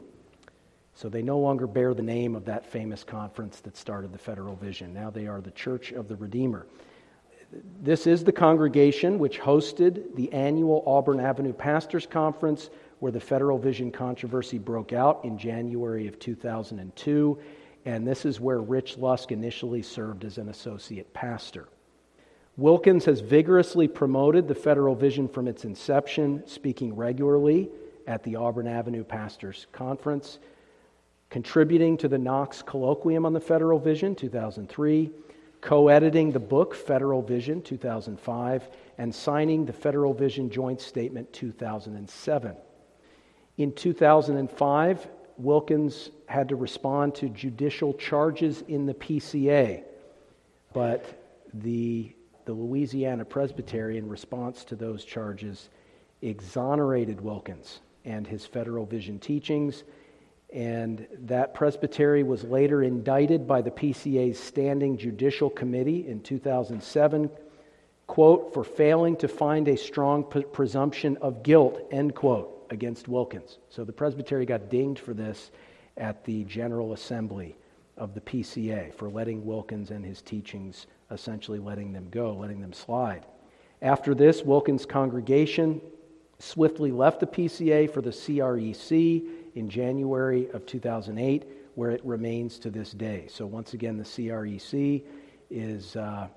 [0.93, 4.55] So they no longer bear the name of that famous conference that started the Federal
[4.55, 4.93] Vision.
[4.93, 6.65] Now they are the Church of the Redeemer.
[7.81, 12.69] This is the congregation which hosted the annual Auburn Avenue Pastors Conference,
[12.99, 17.37] where the Federal Vision controversy broke out in January of 2002.
[17.85, 21.69] And this is where Rich Lusk initially served as an associate pastor.
[22.57, 27.69] Wilkins has vigorously promoted the Federal Vision from its inception, speaking regularly
[28.07, 30.39] at the Auburn Avenue Pastors Conference
[31.29, 35.11] contributing to the Knox Colloquium on the Federal Vision, 2003,
[35.61, 42.55] co editing the book Federal Vision, 2005, and signing the Federal Vision Joint Statement, 2007.
[43.57, 45.07] In 2005,
[45.37, 49.83] Wilkins had to respond to judicial charges in the PCA,
[50.73, 51.05] but
[51.53, 52.13] the,
[52.45, 55.69] the Louisiana Presbytery, in response to those charges,
[56.21, 59.83] exonerated Wilkins and his federal vision teachings.
[60.53, 67.29] And that presbytery was later indicted by the PCA's Standing Judicial Committee in 2007,
[68.07, 73.59] quote, for failing to find a strong presumption of guilt, end quote against Wilkins.
[73.69, 75.51] So the presbytery got dinged for this
[75.97, 77.55] at the General Assembly
[77.97, 82.73] of the PCA for letting Wilkins and his teachings essentially letting them go, letting them
[82.73, 83.25] slide.
[83.81, 85.81] After this, Wilkins' congregation
[86.39, 89.23] swiftly left the PCA for the CREC
[89.55, 91.45] in January of 2008,
[91.75, 93.27] where it remains to this day.
[93.29, 95.03] So, once again, the CREC
[95.49, 96.27] is uh,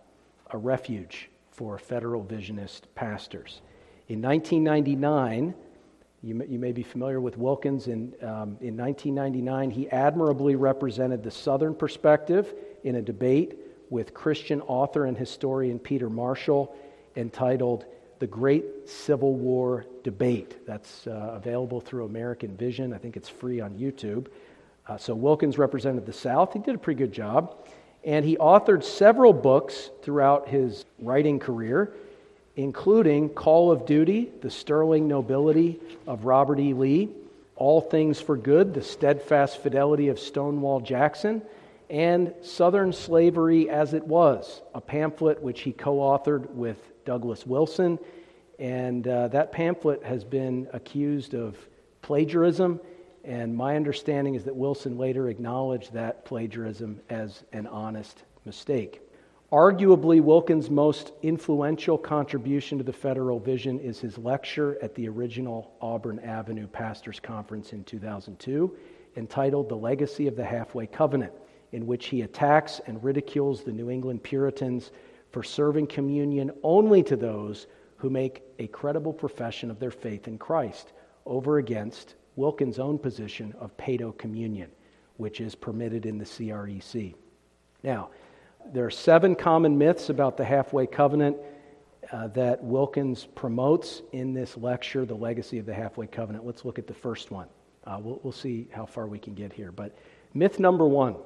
[0.50, 3.62] a refuge for federal visionist pastors.
[4.08, 5.54] In 1999,
[6.22, 7.86] you may, you may be familiar with Wilkins.
[7.86, 12.54] In, um, in 1999, he admirably represented the Southern perspective
[12.84, 13.58] in a debate
[13.90, 16.74] with Christian author and historian Peter Marshall
[17.16, 17.84] entitled
[18.18, 20.66] The Great Civil War Debate.
[20.66, 22.92] That's uh, available through American Vision.
[22.92, 24.26] I think it's free on YouTube.
[24.86, 26.52] Uh, so Wilkins represented the South.
[26.52, 27.68] He did a pretty good job.
[28.04, 31.92] And he authored several books throughout his writing career
[32.58, 35.78] including Call of Duty, The Sterling Nobility
[36.08, 36.74] of Robert E.
[36.74, 37.08] Lee,
[37.54, 41.40] All Things for Good, The Steadfast Fidelity of Stonewall Jackson,
[41.88, 47.96] and Southern Slavery as It Was, a pamphlet which he co authored with Douglas Wilson.
[48.58, 51.56] And uh, that pamphlet has been accused of
[52.02, 52.80] plagiarism,
[53.22, 59.00] and my understanding is that Wilson later acknowledged that plagiarism as an honest mistake.
[59.50, 65.72] Arguably, Wilkins' most influential contribution to the federal vision is his lecture at the original
[65.80, 68.76] Auburn Avenue Pastors Conference in 2002,
[69.16, 71.32] entitled The Legacy of the Halfway Covenant,
[71.72, 74.90] in which he attacks and ridicules the New England Puritans
[75.30, 80.36] for serving communion only to those who make a credible profession of their faith in
[80.36, 80.92] Christ,
[81.24, 84.70] over against Wilkins' own position of paedo communion,
[85.16, 87.14] which is permitted in the CREC.
[87.82, 88.10] Now,
[88.72, 91.36] there are seven common myths about the halfway covenant
[92.12, 96.46] uh, that Wilkins promotes in this lecture, The Legacy of the Halfway Covenant.
[96.46, 97.48] Let's look at the first one.
[97.84, 99.72] Uh, we'll, we'll see how far we can get here.
[99.72, 99.96] But
[100.34, 101.16] myth number one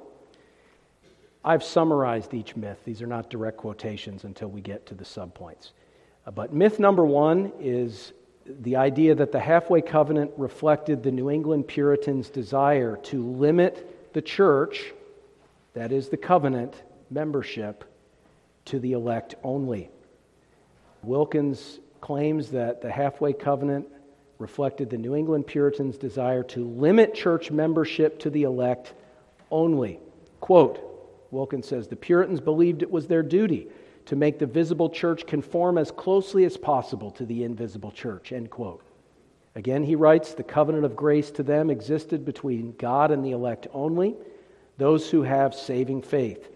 [1.44, 2.78] I've summarized each myth.
[2.84, 5.72] These are not direct quotations until we get to the subpoints.
[6.24, 8.12] Uh, but myth number one is
[8.46, 14.22] the idea that the halfway covenant reflected the New England Puritans' desire to limit the
[14.22, 14.92] church,
[15.74, 16.74] that is, the covenant,
[17.12, 17.84] membership
[18.66, 19.90] to the elect only.
[21.02, 23.86] Wilkins claims that the halfway covenant
[24.38, 28.94] reflected the New England Puritans' desire to limit church membership to the elect
[29.50, 30.00] only.
[30.40, 30.88] Quote
[31.30, 33.68] Wilkins says the Puritans believed it was their duty
[34.06, 38.32] to make the visible church conform as closely as possible to the invisible church.
[38.32, 38.82] End quote.
[39.54, 43.66] Again, he writes the covenant of grace to them existed between God and the elect
[43.72, 44.16] only,
[44.78, 46.48] those who have saving faith.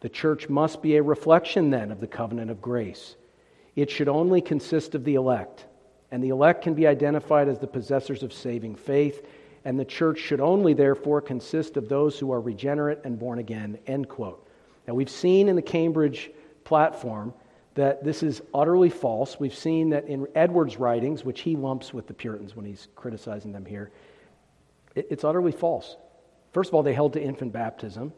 [0.00, 3.16] The church must be a reflection then of the covenant of grace.
[3.74, 5.66] It should only consist of the elect,
[6.10, 9.26] and the elect can be identified as the possessors of saving faith,
[9.64, 13.78] and the church should only therefore consist of those who are regenerate and born again.
[13.86, 14.48] End quote.
[14.86, 16.30] Now, we've seen in the Cambridge
[16.64, 17.34] platform
[17.74, 19.38] that this is utterly false.
[19.38, 23.52] We've seen that in Edwards' writings, which he lumps with the Puritans when he's criticizing
[23.52, 23.90] them here,
[24.94, 25.96] it's utterly false.
[26.52, 28.12] First of all, they held to infant baptism,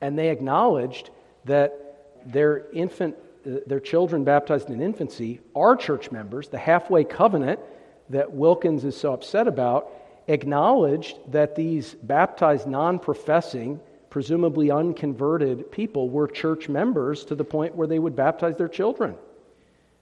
[0.00, 1.10] and they acknowledged
[1.44, 3.16] that their infant,
[3.68, 6.48] their children baptized in infancy are church members.
[6.48, 7.60] The halfway covenant
[8.10, 9.90] that Wilkins is so upset about
[10.28, 13.80] acknowledged that these baptized non professing,
[14.10, 19.16] presumably unconverted people were church members to the point where they would baptize their children.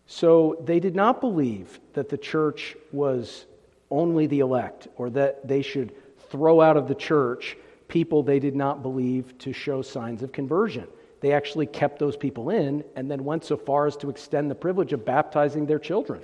[0.07, 3.47] So they did not believe that the church was
[3.91, 5.95] only the elect or that they should
[6.31, 7.57] throw out of the church
[7.89, 10.87] people they did not believe to show signs of conversion
[11.21, 14.55] they actually kept those people in and then went so far as to extend the
[14.55, 16.23] privilege of baptizing their children.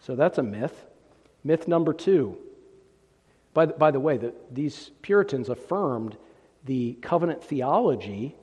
[0.00, 0.84] So that's a myth.
[1.42, 2.36] Myth number two.
[3.54, 6.16] By the, by the way, the, these Puritans affirmed
[6.64, 8.34] the covenant theology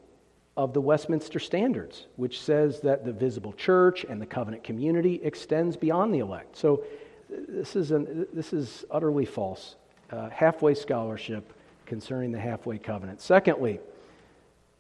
[0.56, 5.76] of the Westminster Standards, which says that the visible church and the covenant community extends
[5.78, 6.58] beyond the elect.
[6.58, 6.84] So
[7.30, 9.76] this is, an, this is utterly false.
[10.12, 11.54] Uh, halfway scholarship
[11.86, 13.20] concerning the halfway covenant.
[13.20, 13.80] Secondly,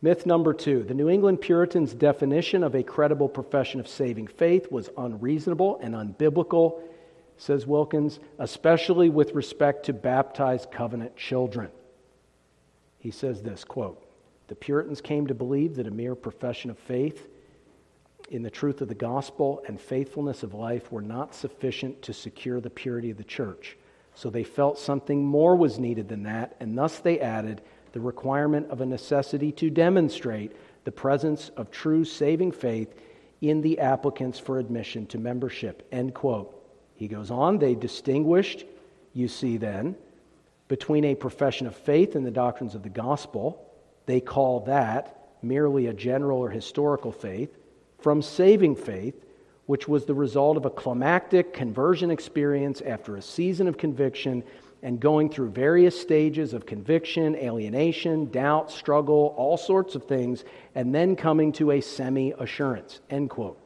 [0.04, 4.70] Myth number two the New England Puritans' definition of a credible profession of saving faith
[4.70, 6.82] was unreasonable and unbiblical.
[7.38, 11.72] says Wilkins, especially with respect to baptized covenant children.
[13.00, 14.06] He says this quote,
[14.50, 17.30] The Puritans came to believe that a mere profession of faith
[18.30, 22.60] in the truth of the gospel and faithfulness of life were not sufficient to secure
[22.60, 23.78] the purity of the church.
[24.16, 27.62] So they felt something more was needed than that, and thus they added
[27.94, 30.52] the requirement of a necessity to demonstrate
[30.84, 32.94] the presence of true saving faith
[33.42, 35.88] in the applicants for admission to membership.
[35.92, 36.60] End quote.
[36.96, 38.66] He goes on, they distinguished,
[39.14, 39.96] you see then,
[40.68, 43.66] between a profession of faith in the doctrines of the gospel,
[44.06, 47.58] they call that merely a general or historical faith,
[48.00, 49.26] from saving faith,
[49.66, 54.44] which was the result of a climactic conversion experience after a season of conviction
[54.84, 60.44] and going through various stages of conviction, alienation, doubt, struggle, all sorts of things,
[60.76, 63.00] and then coming to a semi assurance.
[63.10, 63.58] End quote.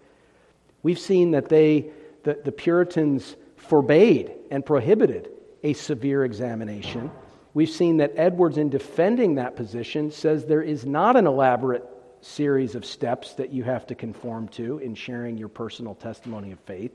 [0.83, 1.89] We've seen that they,
[2.23, 5.29] the, the Puritans, forbade and prohibited
[5.63, 7.11] a severe examination.
[7.55, 11.83] We've seen that Edwards, in defending that position, says there is not an elaborate
[12.21, 16.59] series of steps that you have to conform to in sharing your personal testimony of
[16.59, 16.91] faith.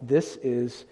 [0.00, 0.86] This is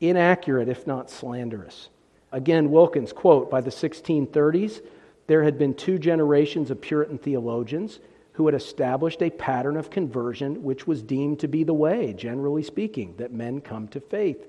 [0.00, 1.90] inaccurate, if not slanderous.
[2.34, 4.82] Again, Wilkins, quote, by the 1630s,
[5.28, 8.00] there had been two generations of Puritan theologians
[8.32, 12.64] who had established a pattern of conversion which was deemed to be the way, generally
[12.64, 14.48] speaking, that men come to faith.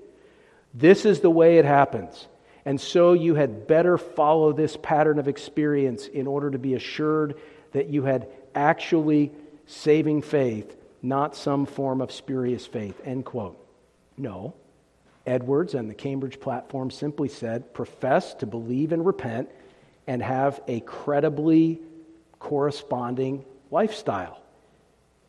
[0.74, 2.26] This is the way it happens.
[2.64, 7.36] And so you had better follow this pattern of experience in order to be assured
[7.70, 8.26] that you had
[8.56, 9.30] actually
[9.66, 13.00] saving faith, not some form of spurious faith.
[13.04, 13.64] End quote.
[14.18, 14.54] No.
[15.26, 19.50] Edwards and the Cambridge platform simply said profess to believe and repent
[20.06, 21.80] and have a credibly
[22.38, 24.40] corresponding lifestyle.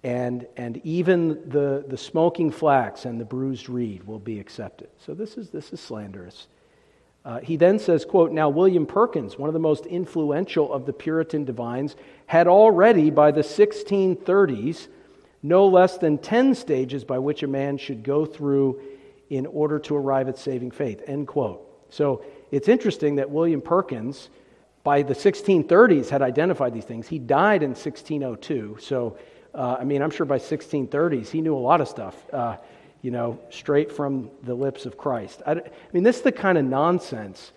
[0.03, 4.89] And, and even the, the smoking flax and the bruised reed will be accepted.
[5.05, 6.47] So this is, this is slanderous.
[7.25, 10.93] Uh, he then says, quote, Now William Perkins, one of the most influential of the
[10.93, 11.95] Puritan divines,
[12.25, 14.87] had already by the 1630s
[15.43, 18.79] no less than 10 stages by which a man should go through
[19.29, 21.63] in order to arrive at saving faith, end quote.
[21.89, 24.29] So it's interesting that William Perkins,
[24.83, 27.07] by the 1630s, had identified these things.
[27.07, 28.77] He died in 1602.
[28.79, 29.17] So,
[29.53, 32.15] uh, I mean, I'm sure by 1630s, he knew a lot of stuff.
[32.31, 32.57] Uh,
[33.01, 35.41] you know, straight from the lips of Christ.
[35.45, 35.61] I, I
[35.93, 37.51] mean, this is the kind of nonsense.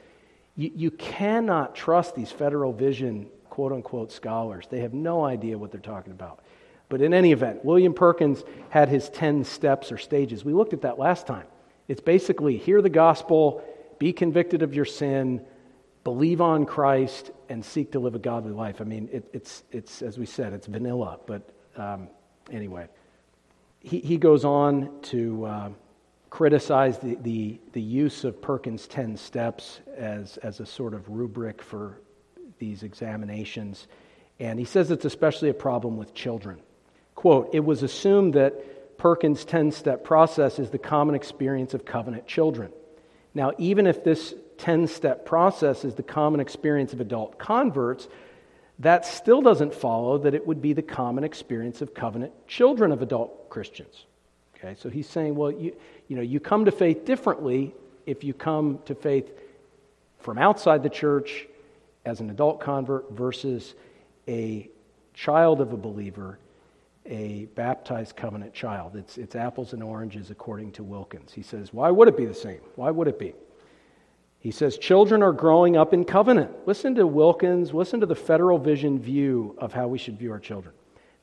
[0.54, 4.66] You, you cannot trust these federal vision, quote unquote, scholars.
[4.70, 6.40] They have no idea what they're talking about.
[6.88, 10.44] But in any event, William Perkins had his 10 steps or stages.
[10.44, 11.46] We looked at that last time.
[11.90, 13.62] It's basically hear the gospel,
[13.98, 15.44] be convicted of your sin,
[16.04, 18.80] believe on Christ, and seek to live a godly life.
[18.80, 22.08] I mean, it, it's, it's, as we said, it's vanilla, but um,
[22.50, 22.88] anyway
[23.80, 25.70] he, he goes on to uh,
[26.28, 31.62] criticize the, the, the use of Perkins' 10 steps as, as a sort of rubric
[31.62, 32.00] for
[32.58, 33.88] these examinations.
[34.38, 36.60] And he says it's especially a problem with children.
[37.14, 38.54] Quote, it was assumed that
[39.00, 42.70] Perkins' 10 step process is the common experience of covenant children.
[43.32, 48.08] Now, even if this 10 step process is the common experience of adult converts,
[48.80, 53.00] that still doesn't follow that it would be the common experience of covenant children of
[53.00, 54.04] adult Christians.
[54.54, 55.74] Okay, so he's saying, well, you,
[56.08, 57.74] you know, you come to faith differently
[58.04, 59.32] if you come to faith
[60.18, 61.46] from outside the church
[62.04, 63.74] as an adult convert versus
[64.28, 64.68] a
[65.14, 66.38] child of a believer,
[67.06, 68.96] a baptized covenant child.
[68.96, 71.32] It's, it's apples and oranges according to Wilkins.
[71.32, 72.60] He says, why would it be the same?
[72.76, 73.34] Why would it be?
[74.40, 76.66] He says, Children are growing up in covenant.
[76.66, 80.38] Listen to Wilkins, listen to the federal vision view of how we should view our
[80.40, 80.74] children.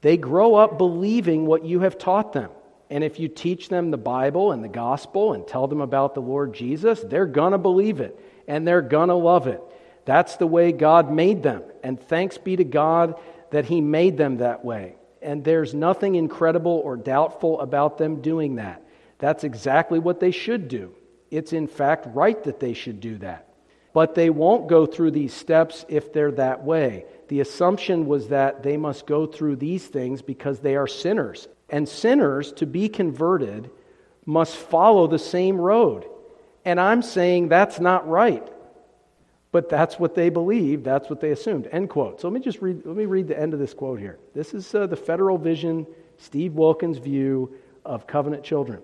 [0.01, 2.51] They grow up believing what you have taught them.
[2.89, 6.21] And if you teach them the Bible and the gospel and tell them about the
[6.21, 8.17] Lord Jesus, they're going to believe it
[8.47, 9.61] and they're going to love it.
[10.05, 11.63] That's the way God made them.
[11.83, 13.19] And thanks be to God
[13.49, 14.95] that He made them that way.
[15.21, 18.83] And there's nothing incredible or doubtful about them doing that.
[19.19, 20.93] That's exactly what they should do.
[21.31, 23.47] It's in fact right that they should do that.
[23.93, 27.05] But they won't go through these steps if they're that way.
[27.29, 31.47] The assumption was that they must go through these things because they are sinners.
[31.69, 33.71] And sinners, to be converted,
[34.25, 36.05] must follow the same road.
[36.63, 38.47] And I'm saying that's not right.
[39.51, 40.83] But that's what they believed.
[40.83, 41.67] That's what they assumed.
[41.71, 42.19] End quote.
[42.21, 44.19] So let me just read, let me read the end of this quote here.
[44.33, 45.87] This is uh, the Federal Vision,
[46.17, 48.81] Steve Wilkins' view of covenant children.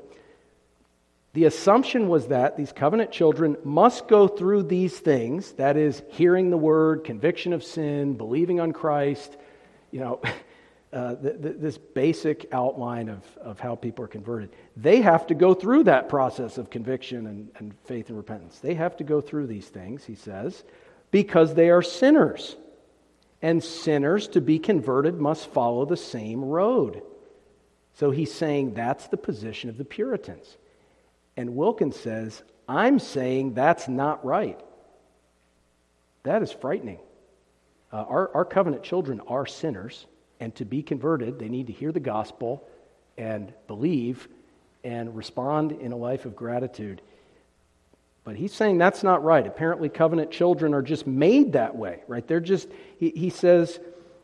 [1.34, 6.52] The assumption was that these covenant children must go through these things that is, hearing
[6.52, 9.36] the word, conviction of sin, believing on Christ,
[9.92, 10.22] you know,
[10.94, 14.52] uh, th- th- this basic outline of, of how people are converted.
[14.78, 18.60] They have to go through that process of conviction and, and faith and repentance.
[18.60, 20.64] They have to go through these things, he says,
[21.12, 22.56] because they are sinners.
[23.42, 27.02] And sinners, to be converted, must follow the same road.
[27.96, 30.58] So he's saying that's the position of the Puritans.
[31.36, 34.60] And Wilkins says, I'm saying that's not right.
[36.24, 37.00] That is frightening.
[37.92, 40.06] Uh, our, our covenant children are sinners.
[40.44, 42.68] And to be converted, they need to hear the gospel
[43.18, 44.28] and believe
[44.84, 47.02] and respond in a life of gratitude.
[48.26, 49.48] But he's saying that's not right.
[49.48, 52.28] Apparently, covenant children are just made that way, right?
[52.28, 52.68] They're just,
[53.00, 53.80] he, he says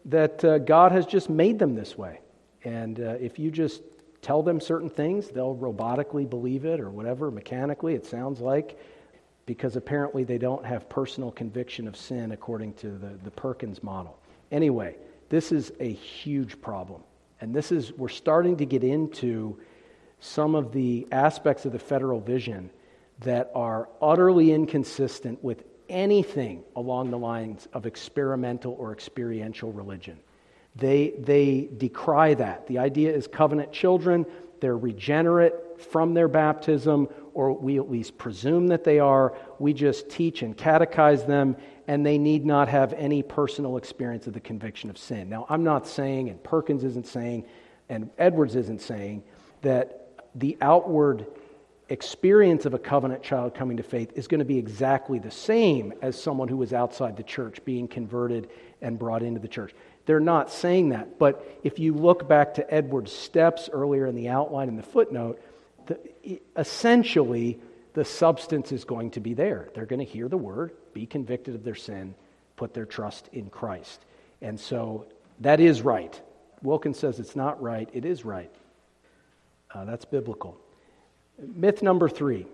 [0.05, 2.19] that uh, God has just made them this way.
[2.65, 3.81] And uh, if you just
[4.21, 8.77] tell them certain things, they'll robotically believe it or whatever, mechanically, it sounds like,
[9.45, 14.19] because apparently they don't have personal conviction of sin according to the, the Perkins model.
[14.51, 14.97] Anyway,
[15.29, 17.03] this is a huge problem.
[17.41, 19.59] And this is, we're starting to get into
[20.19, 22.69] some of the aspects of the federal vision
[23.21, 30.19] that are utterly inconsistent with anything along the lines of experimental or experiential religion.
[30.75, 32.67] They, they decry that.
[32.67, 34.25] The idea is covenant children,
[34.59, 39.35] they're regenerate from their baptism, or we at least presume that they are.
[39.57, 41.55] We just teach and catechize them,
[41.89, 45.27] and they need not have any personal experience of the conviction of sin.
[45.27, 47.45] Now, I'm not saying, and Perkins isn't saying,
[47.89, 49.23] and Edwards isn't saying,
[49.63, 51.25] that the outward
[51.89, 55.91] experience of a covenant child coming to faith is going to be exactly the same
[56.03, 58.51] as someone who was outside the church being converted
[58.83, 59.73] and brought into the church.
[60.05, 61.17] They're not saying that.
[61.17, 65.41] But if you look back to Edwards' steps earlier in the outline in the footnote,
[65.87, 67.59] the, essentially
[67.99, 69.67] the substance is going to be there.
[69.75, 72.15] They're going to hear the word, be convicted of their sin,
[72.55, 74.05] put their trust in Christ.
[74.41, 75.07] And so
[75.41, 76.17] that is right.
[76.63, 78.55] Wilkins says it's not right, it is right.
[79.75, 80.57] Uh, that's biblical.
[81.37, 82.45] Myth number three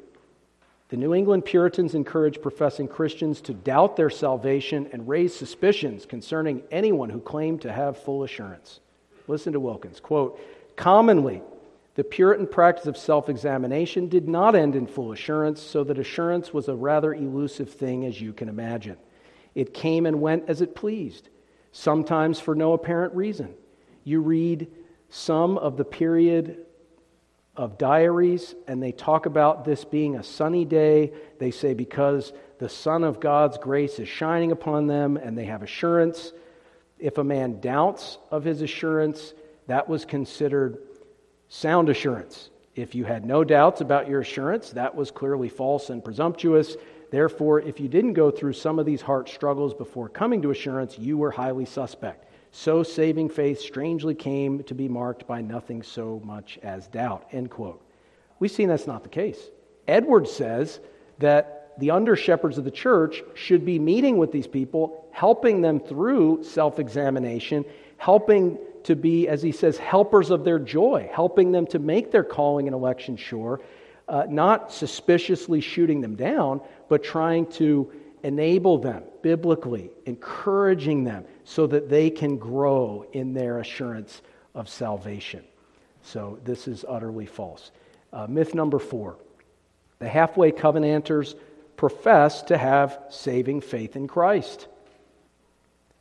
[0.89, 6.64] the New England Puritans encouraged professing Christians to doubt their salvation and raise suspicions concerning
[6.72, 8.80] anyone who claimed to have full assurance.
[9.28, 10.00] Listen to Wilkins.
[10.00, 10.39] Quote,
[10.76, 11.43] commonly,
[11.96, 16.54] the Puritan practice of self examination did not end in full assurance, so that assurance
[16.54, 18.98] was a rather elusive thing, as you can imagine.
[19.56, 21.30] It came and went as it pleased,
[21.72, 23.54] sometimes for no apparent reason.
[24.04, 24.68] You read
[25.10, 26.66] some of the period
[27.56, 31.14] of diaries, and they talk about this being a sunny day.
[31.39, 35.64] They say because the sun of God's grace is shining upon them, and they have
[35.64, 36.34] assurance.
[37.00, 39.34] If a man doubts of his assurance,
[39.68, 40.80] that was considered
[41.56, 42.49] sound assurance.
[42.76, 46.76] If you had no doubts about your assurance, that was clearly false and presumptuous.
[47.12, 50.99] Therefore, if you didn't go through some of these heart struggles before coming to assurance,
[50.99, 52.30] you were highly suspect.
[52.51, 57.28] So saving faith strangely came to be marked by nothing so much as doubt.
[57.32, 57.82] End quote.
[58.39, 59.39] We've seen that's not the case.
[59.88, 60.82] Edwards says
[61.20, 65.80] that the under shepherds of the church should be meeting with these people, helping them
[65.80, 67.64] through self examination,
[67.97, 72.23] helping to be, as he says, helpers of their joy, helping them to make their
[72.23, 73.59] calling and election sure,
[74.07, 81.65] uh, not suspiciously shooting them down, but trying to enable them biblically, encouraging them so
[81.65, 84.21] that they can grow in their assurance
[84.53, 85.43] of salvation.
[86.03, 87.71] So this is utterly false.
[88.13, 89.17] Uh, myth number four
[89.97, 91.36] the halfway covenanters
[91.77, 94.67] profess to have saving faith in Christ.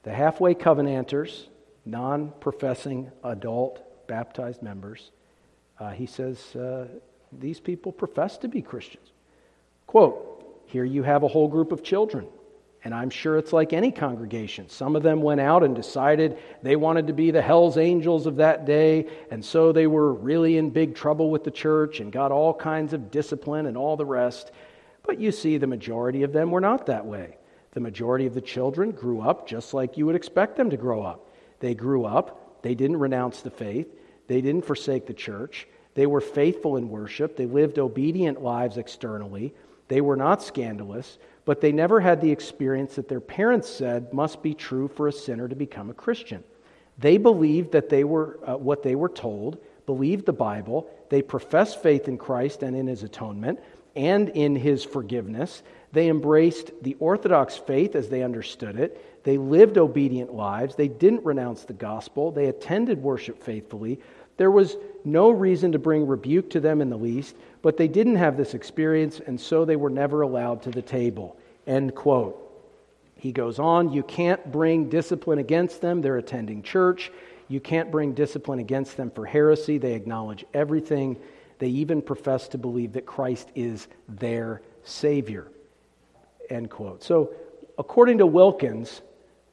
[0.02, 1.46] The halfway covenanters
[1.84, 5.10] non professing adult baptized members,
[5.78, 6.86] uh, he says uh,
[7.32, 9.12] these people profess to be Christians.
[9.86, 12.26] Quote, here you have a whole group of children,
[12.84, 14.68] and I'm sure it's like any congregation.
[14.68, 18.36] Some of them went out and decided they wanted to be the Hell's Angels of
[18.36, 22.32] that day, and so they were really in big trouble with the church and got
[22.32, 24.52] all kinds of discipline and all the rest.
[25.02, 27.36] But you see, the majority of them were not that way.
[27.72, 31.02] The majority of the children grew up just like you would expect them to grow
[31.02, 31.23] up.
[31.64, 33.88] They grew up, they didn't renounce the faith,
[34.26, 39.54] they didn't forsake the church, they were faithful in worship, they lived obedient lives externally,
[39.88, 44.42] they were not scandalous, but they never had the experience that their parents said must
[44.42, 46.44] be true for a sinner to become a Christian.
[46.98, 49.56] They believed that they were uh, what they were told,
[49.86, 53.58] believed the Bible, they professed faith in Christ and in his atonement
[53.96, 55.62] and in his forgiveness.
[55.92, 59.13] They embraced the Orthodox faith as they understood it.
[59.24, 60.76] They lived obedient lives.
[60.76, 62.30] They didn't renounce the gospel.
[62.30, 63.98] They attended worship faithfully.
[64.36, 68.16] There was no reason to bring rebuke to them in the least, but they didn't
[68.16, 71.36] have this experience, and so they were never allowed to the table.
[71.66, 72.40] End quote.
[73.16, 76.02] He goes on, you can't bring discipline against them.
[76.02, 77.10] They're attending church.
[77.48, 79.78] You can't bring discipline against them for heresy.
[79.78, 81.16] They acknowledge everything.
[81.58, 85.48] They even profess to believe that Christ is their Savior.
[86.50, 87.02] End quote.
[87.02, 87.32] So,
[87.78, 89.00] according to Wilkins,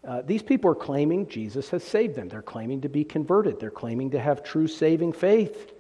[0.08, 2.28] uh, these people are claiming Jesus has saved them.
[2.28, 3.60] They're claiming to be converted.
[3.60, 5.74] They're claiming to have true saving faith.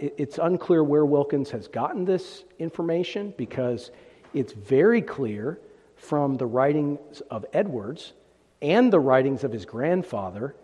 [0.00, 3.90] It, it's unclear where Wilkins has gotten this information because
[4.32, 5.60] it's very clear
[5.96, 8.12] from the writings of Edwards
[8.60, 10.54] and the writings of his grandfather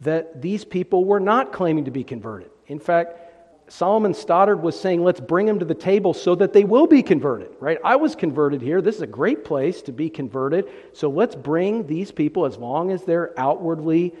[0.00, 2.50] that these people were not claiming to be converted.
[2.66, 3.29] In fact,
[3.70, 7.04] Solomon Stoddard was saying, let's bring them to the table so that they will be
[7.04, 7.78] converted, right?
[7.84, 8.82] I was converted here.
[8.82, 10.68] This is a great place to be converted.
[10.92, 14.14] So let's bring these people, as long as they're outwardly,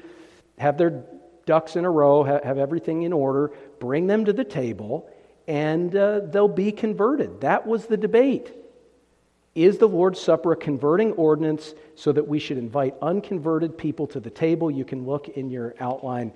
[0.58, 1.04] have their
[1.46, 5.10] ducks in a row, have, have everything in order, bring them to the table,
[5.48, 7.40] and uh, they'll be converted.
[7.40, 8.52] That was the debate.
[9.56, 14.20] Is the Lord's Supper a converting ordinance so that we should invite unconverted people to
[14.20, 14.70] the table?
[14.70, 16.32] You can look in your outline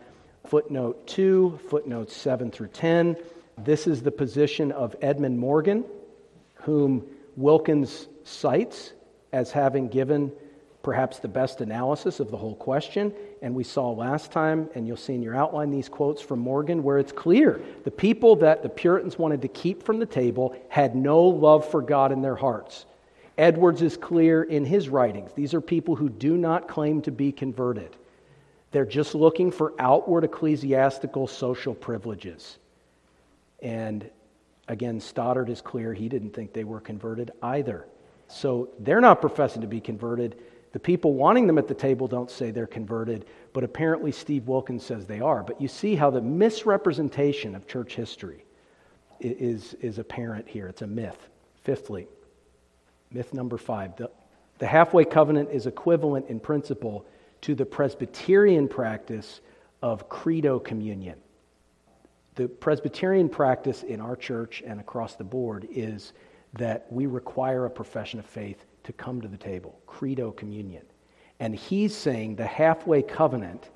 [0.46, 3.16] footnote 2, footnotes 7 through 10.
[3.58, 5.84] This is the position of Edmund Morgan,
[6.56, 8.92] whom Wilkins cites
[9.32, 10.32] as having given
[10.82, 13.12] perhaps the best analysis of the whole question.
[13.42, 16.82] And we saw last time, and you'll see in your outline these quotes from Morgan,
[16.82, 20.94] where it's clear the people that the Puritans wanted to keep from the table had
[20.94, 22.84] no love for God in their hearts.
[23.36, 25.32] Edwards is clear in his writings.
[25.34, 27.96] These are people who do not claim to be converted.
[28.74, 32.58] They're just looking for outward ecclesiastical social privileges.
[33.62, 34.10] And
[34.66, 37.86] again, Stoddard is clear he didn't think they were converted either.
[38.26, 40.42] So they're not professing to be converted.
[40.72, 44.84] The people wanting them at the table don't say they're converted, but apparently Steve Wilkins
[44.84, 45.44] says they are.
[45.44, 48.44] But you see how the misrepresentation of church history
[49.20, 50.66] is, is apparent here.
[50.66, 51.28] It's a myth.
[51.62, 52.08] Fifthly,
[53.12, 54.10] myth number five the,
[54.58, 57.06] the halfway covenant is equivalent in principle
[57.44, 59.42] to the Presbyterian practice
[59.82, 61.18] of credo communion.
[62.36, 66.14] The Presbyterian practice in our church and across the board is
[66.54, 70.84] that we require a profession of faith to come to the table, credo communion.
[71.38, 73.68] And he's saying the halfway covenant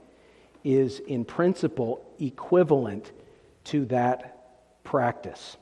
[0.64, 3.12] is in principle equivalent
[3.64, 5.58] to that practice.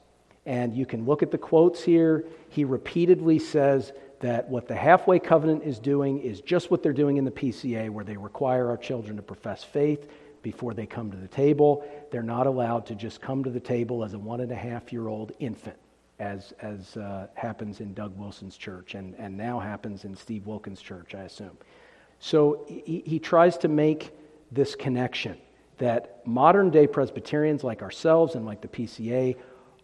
[0.47, 2.25] And you can look at the quotes here.
[2.51, 7.17] He repeatedly says that what the halfway covenant is doing is just what they're doing
[7.17, 10.09] in the PCA, where they require our children to profess faith
[10.43, 11.85] before they come to the table.
[12.11, 14.93] They're not allowed to just come to the table as a one and a half
[14.93, 15.77] year old infant,
[16.19, 20.81] as, as uh, happens in Doug Wilson's church and, and now happens in Steve Wilkins'
[20.81, 21.59] church, I assume.
[22.19, 24.13] So he, he tries to make
[24.51, 25.37] this connection
[25.79, 29.37] that modern day Presbyterians like ourselves and like the PCA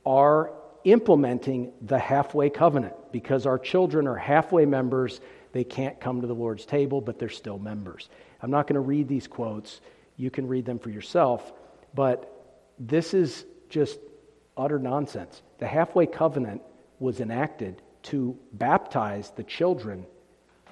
[0.07, 0.53] are
[0.85, 5.21] implementing the halfway covenant because our children are halfway members.
[5.53, 8.09] They can't come to the Lord's table, but they're still members.
[8.41, 9.81] I'm not going to read these quotes.
[10.17, 11.53] You can read them for yourself.
[11.95, 12.29] But
[12.79, 13.99] this is just
[14.57, 15.43] utter nonsense.
[15.59, 16.63] The halfway covenant
[16.99, 20.07] was enacted to baptize the children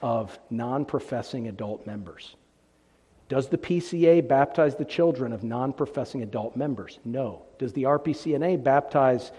[0.02, 2.36] of non professing adult members.
[3.28, 6.98] Does the PCA baptize the children of non professing adult members?
[7.04, 7.42] No.
[7.58, 9.30] Does the RPCNA baptize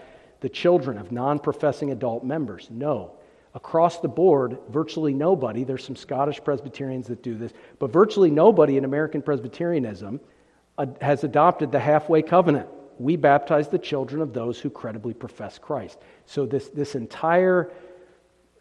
[0.42, 2.68] the children of non professing adult members?
[2.70, 3.12] No.
[3.54, 8.76] Across the board, virtually nobody, there's some Scottish Presbyterians that do this, but virtually nobody
[8.76, 10.20] in American Presbyterianism
[11.00, 12.68] has adopted the halfway covenant.
[12.98, 15.98] We baptize the children of those who credibly profess Christ.
[16.26, 17.70] So, this, this entire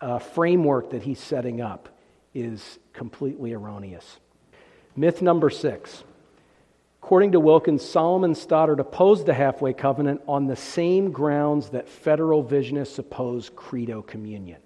[0.02, 1.90] uh, framework that he's setting up
[2.34, 4.20] is completely erroneous.
[4.96, 6.04] Myth number six
[7.04, 12.44] According to Wilkins, Solomon Stoddard opposed the halfway covenant on the same grounds that federal
[12.44, 14.62] visionists oppose credo communion.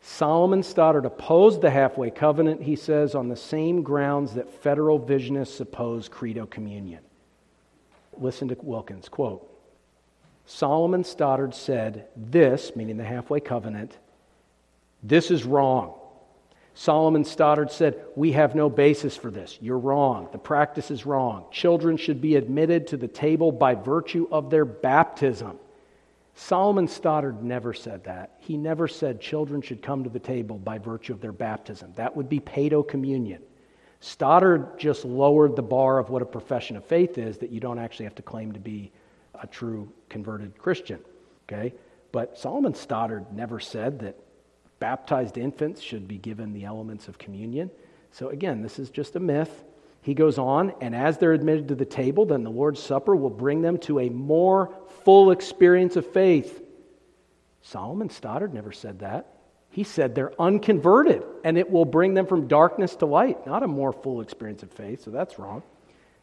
[0.00, 5.60] Solomon Stoddard opposed the halfway covenant, he says, on the same grounds that federal visionists
[5.60, 7.00] oppose credo communion.
[8.16, 9.44] Listen to Wilkins, quote,
[10.46, 13.98] Solomon Stoddard said, This, meaning the halfway covenant,
[15.02, 15.97] this is wrong.
[16.78, 19.58] Solomon Stoddard said, We have no basis for this.
[19.60, 20.28] You're wrong.
[20.30, 21.46] The practice is wrong.
[21.50, 25.58] Children should be admitted to the table by virtue of their baptism.
[26.36, 28.36] Solomon Stoddard never said that.
[28.38, 31.94] He never said children should come to the table by virtue of their baptism.
[31.96, 33.42] That would be paedo communion.
[33.98, 37.80] Stoddard just lowered the bar of what a profession of faith is that you don't
[37.80, 38.92] actually have to claim to be
[39.42, 41.00] a true converted Christian.
[41.48, 41.74] Okay?
[42.12, 44.16] But Solomon Stoddard never said that
[44.80, 47.70] Baptized infants should be given the elements of communion.
[48.12, 49.64] So, again, this is just a myth.
[50.02, 53.30] He goes on, and as they're admitted to the table, then the Lord's Supper will
[53.30, 54.72] bring them to a more
[55.04, 56.62] full experience of faith.
[57.62, 59.34] Solomon Stoddard never said that.
[59.70, 63.68] He said they're unconverted, and it will bring them from darkness to light, not a
[63.68, 65.62] more full experience of faith, so that's wrong.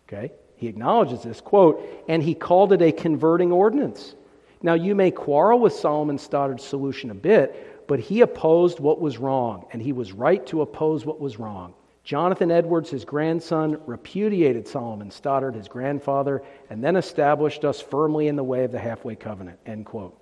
[0.07, 0.31] Okay?
[0.55, 4.15] He acknowledges this, quote, and he called it a converting ordinance.
[4.61, 9.17] Now, you may quarrel with Solomon Stoddard's solution a bit, but he opposed what was
[9.17, 11.73] wrong, and he was right to oppose what was wrong.
[12.03, 18.36] Jonathan Edwards, his grandson, repudiated Solomon Stoddard, his grandfather, and then established us firmly in
[18.36, 19.59] the way of the halfway covenant.
[19.65, 20.15] End quote.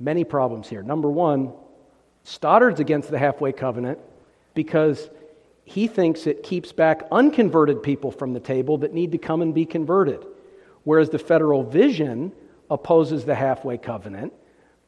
[0.00, 0.82] Many problems here.
[0.82, 1.52] Number one,
[2.24, 4.00] Stoddard's against the halfway covenant
[4.54, 5.08] because
[5.64, 9.54] he thinks it keeps back unconverted people from the table that need to come and
[9.54, 10.24] be converted.
[10.82, 12.32] Whereas the federal vision
[12.68, 14.32] opposes the halfway covenant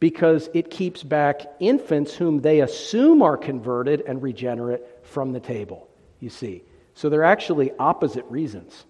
[0.01, 5.89] because it keeps back infants whom they assume are converted and regenerate from the table,
[6.21, 6.63] you see.
[6.95, 8.85] So they're actually opposite reasons.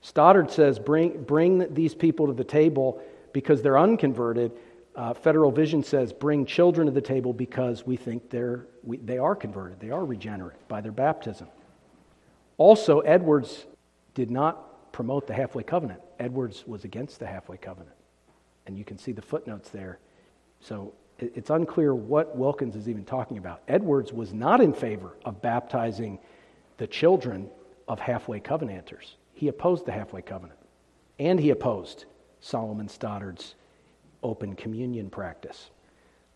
[0.00, 3.02] Stoddard says bring, bring these people to the table
[3.32, 4.52] because they're unconverted.
[4.94, 9.18] Uh, Federal Vision says bring children to the table because we think they're, we, they
[9.18, 11.48] are converted, they are regenerate by their baptism.
[12.56, 13.66] Also, Edwards
[14.14, 16.00] did not promote the halfway covenant.
[16.20, 17.96] Edwards was against the halfway covenant.
[18.66, 19.98] And you can see the footnotes there.
[20.64, 23.62] So it's unclear what Wilkins is even talking about.
[23.68, 26.18] Edwards was not in favor of baptizing
[26.78, 27.50] the children
[27.86, 29.16] of halfway covenanters.
[29.34, 30.58] He opposed the halfway covenant.
[31.18, 32.06] And he opposed
[32.40, 33.54] Solomon Stoddard's
[34.22, 35.70] open communion practice.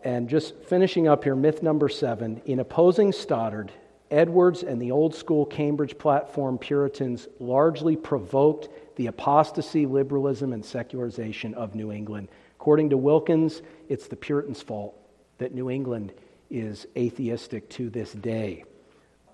[0.05, 3.73] And just finishing up here, myth number seven in opposing Stoddard,
[4.11, 11.55] Edwards and the old school Cambridge platform Puritans largely provoked the apostasy, liberalism, and secularization
[11.55, 12.29] of New England.
[12.69, 14.95] According to Wilkins, it's the Puritans' fault
[15.39, 16.13] that New England
[16.51, 18.65] is atheistic to this day.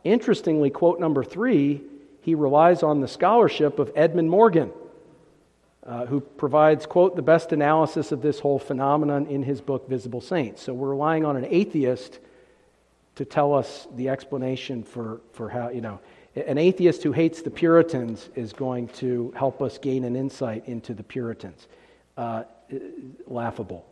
[0.04, 1.82] Interestingly, quote number three,
[2.20, 4.70] he relies on the scholarship of Edmund Morgan
[5.84, 10.20] uh, who provides, quote, the best analysis of this whole phenomenon in his book, Visible
[10.20, 10.62] Saints.
[10.62, 12.20] So we're relying on an atheist
[13.16, 15.98] to tell us the explanation for, for how, you know,
[16.36, 20.94] an atheist who hates the Puritans is going to help us gain an insight into
[20.94, 21.66] the Puritans.
[22.16, 22.44] Uh,
[23.26, 23.86] laughable.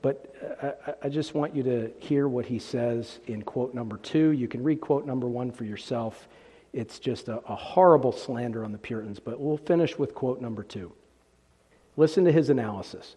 [0.00, 3.98] But uh, I, I, just want you to hear what he says in quote number
[3.98, 4.30] two.
[4.30, 6.28] You can read quote number one for yourself.
[6.72, 10.64] It's just a, a horrible slander on the Puritans, but we'll finish with quote number
[10.64, 10.92] two.
[11.96, 13.14] Listen to his analysis.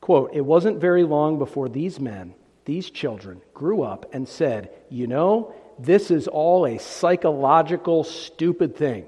[0.00, 5.06] Quote, it wasn't very long before these men, these children, grew up and said, you
[5.06, 9.06] know, this is all a psychological, stupid thing.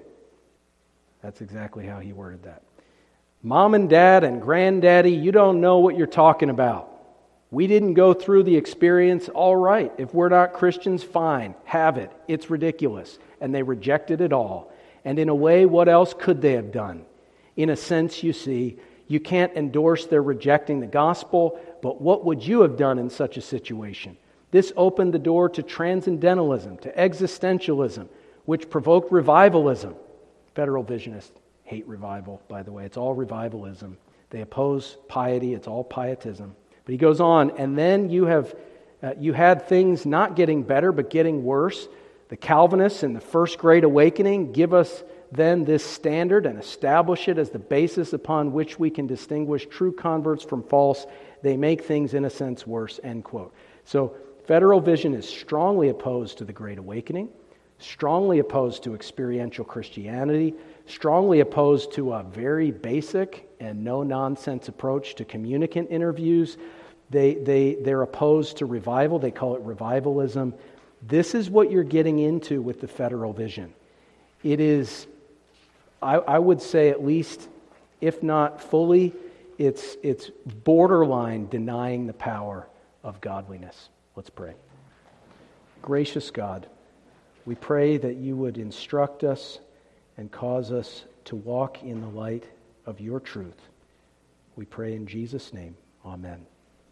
[1.23, 2.63] That's exactly how he worded that.
[3.43, 6.89] Mom and dad and granddaddy, you don't know what you're talking about.
[7.51, 9.29] We didn't go through the experience.
[9.31, 9.91] All right.
[9.97, 11.55] If we're not Christians, fine.
[11.65, 12.13] Have it.
[12.29, 13.19] It's ridiculous.
[13.41, 14.73] And they rejected it all.
[15.05, 17.07] And in a way, what else could they have done?
[17.57, 18.79] In a sense, you see,
[19.09, 23.39] you can't endorse their rejecting the gospel, but what would you have done in such
[23.39, 24.17] a situation?
[24.51, 28.07] This opened the door to transcendentalism, to existentialism,
[28.45, 29.97] which provoked revivalism.
[30.55, 31.40] Federal visionists
[31.71, 32.85] hate revival, by the way.
[32.85, 33.97] It's all revivalism.
[34.31, 36.57] They oppose piety, it's all pietism.
[36.85, 38.55] But he goes on, and then you have
[39.03, 41.89] uh, you had things not getting better but getting worse.
[42.29, 45.03] The Calvinists in the First Great Awakening give us
[45.33, 49.93] then this standard and establish it as the basis upon which we can distinguish true
[49.93, 51.07] converts from false,
[51.43, 53.55] they make things in a sense worse, end quote.
[53.85, 54.17] So,
[54.47, 57.29] Federal Vision is strongly opposed to the Great Awakening,
[57.79, 60.55] strongly opposed to experiential Christianity,
[60.91, 66.57] strongly opposed to a very basic and no nonsense approach to communicant interviews.
[67.11, 70.55] They, they, they're opposed to revival, they call it revivalism.
[71.03, 73.73] This is what you're getting into with the Federal Vision.
[74.43, 75.07] It is
[76.03, 77.49] I, I would say at least,
[78.01, 79.13] if not fully,
[79.59, 80.31] it's, it's
[80.65, 82.67] borderline denying the power
[83.05, 83.91] of godliness.
[84.17, 84.55] Let's pray.
[85.83, 86.67] Gracious God,
[87.45, 89.59] we pray that you would instruct us
[90.21, 92.45] and cause us to walk in the light
[92.85, 93.57] of your truth.
[94.55, 95.75] We pray in Jesus' name.
[96.05, 96.45] Amen.